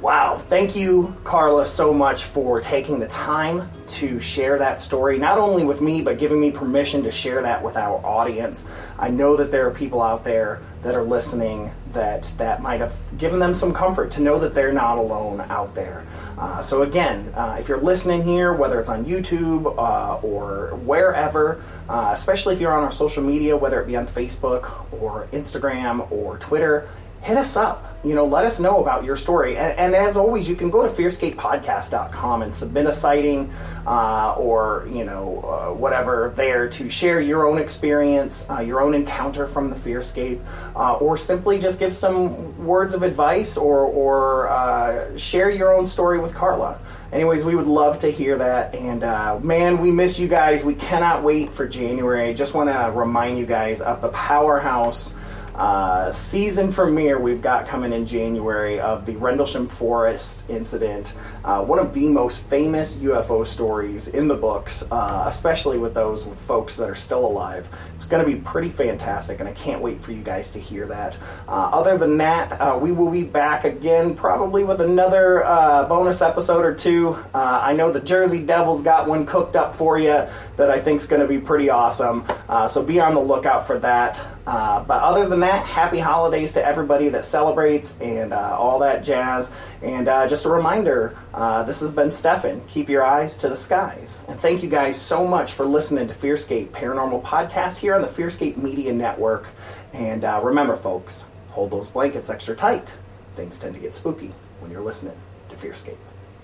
Wow. 0.00 0.38
Thank 0.38 0.76
you, 0.76 1.14
Carla, 1.24 1.66
so 1.66 1.92
much 1.92 2.24
for 2.24 2.58
taking 2.58 2.98
the 2.98 3.08
time 3.08 3.70
to 3.88 4.18
share 4.18 4.56
that 4.56 4.78
story, 4.78 5.18
not 5.18 5.36
only 5.36 5.62
with 5.62 5.82
me, 5.82 6.00
but 6.00 6.18
giving 6.18 6.40
me 6.40 6.50
permission 6.50 7.02
to 7.02 7.10
share 7.10 7.42
that 7.42 7.62
with 7.62 7.76
our 7.76 7.98
audience. 8.02 8.64
I 8.98 9.10
know 9.10 9.36
that 9.36 9.50
there 9.50 9.66
are 9.66 9.70
people 9.70 10.00
out 10.00 10.24
there 10.24 10.62
that 10.80 10.94
are 10.94 11.02
listening 11.02 11.70
that 11.92 12.32
that 12.38 12.62
might 12.62 12.80
have 12.80 12.96
given 13.18 13.38
them 13.38 13.52
some 13.52 13.74
comfort 13.74 14.10
to 14.12 14.22
know 14.22 14.38
that 14.38 14.54
they're 14.54 14.72
not 14.72 14.96
alone 14.96 15.42
out 15.50 15.74
there. 15.74 16.06
Uh, 16.38 16.62
so 16.62 16.80
again, 16.80 17.30
uh, 17.34 17.58
if 17.60 17.68
you're 17.68 17.76
listening 17.76 18.22
here, 18.22 18.54
whether 18.54 18.80
it's 18.80 18.88
on 18.88 19.04
YouTube 19.04 19.66
uh, 19.76 20.18
or 20.22 20.76
wherever, 20.76 21.62
uh, 21.90 22.10
especially 22.14 22.54
if 22.54 22.60
you're 22.60 22.72
on 22.72 22.84
our 22.84 22.92
social 22.92 23.22
media, 23.22 23.54
whether 23.54 23.82
it 23.82 23.86
be 23.86 23.96
on 23.96 24.06
Facebook 24.06 24.90
or 25.02 25.26
Instagram 25.32 26.10
or 26.10 26.38
Twitter, 26.38 26.88
hit 27.22 27.36
us 27.36 27.56
up. 27.56 27.86
You 28.02 28.14
know, 28.14 28.24
let 28.24 28.46
us 28.46 28.58
know 28.58 28.80
about 28.80 29.04
your 29.04 29.14
story. 29.14 29.58
And, 29.58 29.78
and 29.78 29.94
as 29.94 30.16
always, 30.16 30.48
you 30.48 30.56
can 30.56 30.70
go 30.70 30.82
to 30.82 30.88
fearscapepodcast.com 30.88 32.40
and 32.40 32.54
submit 32.54 32.86
a 32.86 32.92
sighting 32.92 33.52
uh, 33.86 34.36
or, 34.38 34.88
you 34.90 35.04
know, 35.04 35.40
uh, 35.42 35.74
whatever 35.74 36.32
there 36.34 36.66
to 36.70 36.88
share 36.88 37.20
your 37.20 37.46
own 37.46 37.58
experience, 37.58 38.46
uh, 38.48 38.60
your 38.60 38.80
own 38.80 38.94
encounter 38.94 39.46
from 39.46 39.68
the 39.68 39.76
Fearscape, 39.76 40.40
uh, 40.74 40.96
or 40.96 41.18
simply 41.18 41.58
just 41.58 41.78
give 41.78 41.92
some 41.92 42.64
words 42.64 42.94
of 42.94 43.02
advice 43.02 43.58
or, 43.58 43.80
or 43.80 44.48
uh, 44.48 45.14
share 45.18 45.50
your 45.50 45.74
own 45.76 45.86
story 45.86 46.18
with 46.18 46.34
Carla. 46.34 46.80
Anyways, 47.12 47.44
we 47.44 47.54
would 47.54 47.66
love 47.66 47.98
to 47.98 48.10
hear 48.10 48.38
that. 48.38 48.74
And 48.74 49.04
uh, 49.04 49.40
man, 49.40 49.78
we 49.78 49.90
miss 49.90 50.18
you 50.18 50.28
guys. 50.28 50.64
We 50.64 50.74
cannot 50.74 51.22
wait 51.22 51.50
for 51.50 51.68
January. 51.68 52.32
Just 52.32 52.54
want 52.54 52.70
to 52.70 52.92
remind 52.94 53.36
you 53.36 53.44
guys 53.44 53.82
of 53.82 54.00
the 54.00 54.08
powerhouse 54.10 55.14
uh, 55.54 56.12
season 56.12 56.72
premiere 56.72 57.18
we've 57.18 57.42
got 57.42 57.66
coming 57.66 57.92
in 57.92 58.06
January 58.06 58.80
of 58.80 59.06
the 59.06 59.16
Rendlesham 59.16 59.68
Forest 59.68 60.48
incident, 60.48 61.14
uh, 61.44 61.62
one 61.64 61.78
of 61.78 61.92
the 61.94 62.08
most 62.08 62.42
famous 62.44 62.96
UFO 62.96 63.46
stories 63.46 64.08
in 64.08 64.28
the 64.28 64.34
books, 64.34 64.84
uh, 64.90 65.24
especially 65.26 65.78
with 65.78 65.94
those 65.94 66.26
with 66.26 66.38
folks 66.38 66.76
that 66.76 66.88
are 66.88 66.94
still 66.94 67.26
alive. 67.26 67.68
It's 67.94 68.06
going 68.06 68.24
to 68.24 68.30
be 68.30 68.40
pretty 68.40 68.70
fantastic, 68.70 69.40
and 69.40 69.48
I 69.48 69.52
can't 69.52 69.82
wait 69.82 70.00
for 70.00 70.12
you 70.12 70.22
guys 70.22 70.50
to 70.52 70.58
hear 70.58 70.86
that. 70.86 71.18
Uh, 71.48 71.70
other 71.72 71.98
than 71.98 72.16
that, 72.18 72.52
uh, 72.60 72.78
we 72.80 72.92
will 72.92 73.10
be 73.10 73.24
back 73.24 73.64
again 73.64 74.14
probably 74.14 74.64
with 74.64 74.80
another 74.80 75.44
uh, 75.44 75.86
bonus 75.88 76.22
episode 76.22 76.64
or 76.64 76.74
two. 76.74 77.16
I 77.34 77.72
know 77.72 77.92
the 77.92 78.00
Jersey 78.00 78.44
Devils 78.44 78.82
got 78.82 79.08
one 79.08 79.26
cooked 79.26 79.56
up 79.56 79.74
for 79.74 79.98
you 79.98 80.26
that 80.56 80.70
I 80.70 80.78
think 80.80 81.00
is 81.00 81.06
going 81.06 81.22
to 81.22 81.28
be 81.28 81.38
pretty 81.38 81.70
awesome, 81.70 82.24
so 82.68 82.82
be 82.82 83.00
on 83.00 83.14
the 83.14 83.20
lookout 83.20 83.66
for 83.66 83.78
that. 83.80 84.20
Uh, 84.46 84.82
but 84.84 85.02
other 85.02 85.28
than 85.28 85.40
that, 85.40 85.64
happy 85.64 85.98
holidays 85.98 86.52
to 86.52 86.64
everybody 86.64 87.08
that 87.10 87.24
celebrates 87.24 87.98
and 88.00 88.32
uh, 88.32 88.56
all 88.58 88.78
that 88.78 89.04
jazz. 89.04 89.52
And 89.82 90.08
uh, 90.08 90.26
just 90.26 90.44
a 90.44 90.48
reminder 90.48 91.16
uh, 91.34 91.62
this 91.64 91.80
has 91.80 91.94
been 91.94 92.10
Stefan. 92.10 92.60
Keep 92.66 92.88
your 92.88 93.04
eyes 93.04 93.36
to 93.38 93.48
the 93.48 93.56
skies. 93.56 94.24
And 94.28 94.38
thank 94.38 94.62
you 94.62 94.68
guys 94.68 95.00
so 95.00 95.26
much 95.26 95.52
for 95.52 95.64
listening 95.66 96.08
to 96.08 96.14
Fearscape 96.14 96.68
Paranormal 96.68 97.22
Podcast 97.22 97.78
here 97.78 97.94
on 97.94 98.02
the 98.02 98.08
Fearscape 98.08 98.56
Media 98.56 98.92
Network. 98.92 99.46
And 99.92 100.24
uh, 100.24 100.40
remember, 100.42 100.76
folks, 100.76 101.24
hold 101.50 101.70
those 101.70 101.90
blankets 101.90 102.30
extra 102.30 102.56
tight. 102.56 102.92
Things 103.36 103.58
tend 103.58 103.74
to 103.74 103.80
get 103.80 103.94
spooky 103.94 104.32
when 104.60 104.70
you're 104.70 104.80
listening 104.80 105.16
to 105.48 105.56
Fearscape. 105.56 105.96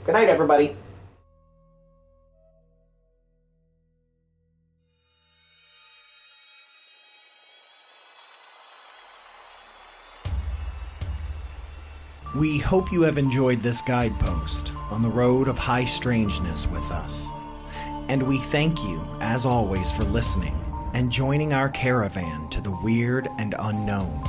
Good 0.05 0.13
night, 0.13 0.29
everybody. 0.29 0.77
We 12.37 12.59
hope 12.59 12.93
you 12.93 13.01
have 13.03 13.17
enjoyed 13.17 13.61
this 13.61 13.81
guidepost 13.81 14.73
on 14.91 15.03
the 15.03 15.09
road 15.09 15.49
of 15.49 15.57
high 15.57 15.87
strangeness 15.87 16.67
with 16.67 16.91
us. 16.91 17.31
And 18.09 18.25
we 18.25 18.37
thank 18.37 18.85
you, 18.85 19.01
as 19.21 19.47
always, 19.47 19.91
for 19.91 20.05
listening 20.05 20.55
and 20.93 21.11
joining 21.11 21.55
our 21.55 21.71
caravan 21.71 22.51
to 22.51 22.61
the 22.61 22.77
weird 22.83 23.31
and 23.39 23.55
unknown. 23.59 24.23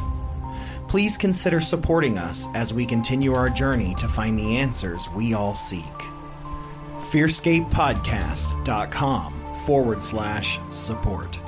Please 0.88 1.18
consider 1.18 1.60
supporting 1.60 2.18
us 2.18 2.48
as 2.54 2.74
we 2.74 2.86
continue 2.86 3.34
our 3.34 3.50
journey 3.50 3.94
to 3.96 4.08
find 4.08 4.40
the 4.40 4.56
answers 4.56 5.10
we 5.10 5.34
all 5.34 5.54
seek. 5.54 5.84
FearscapePodcast.com 7.12 9.34
forward 9.66 10.02
slash 10.02 10.62
support. 10.70 11.42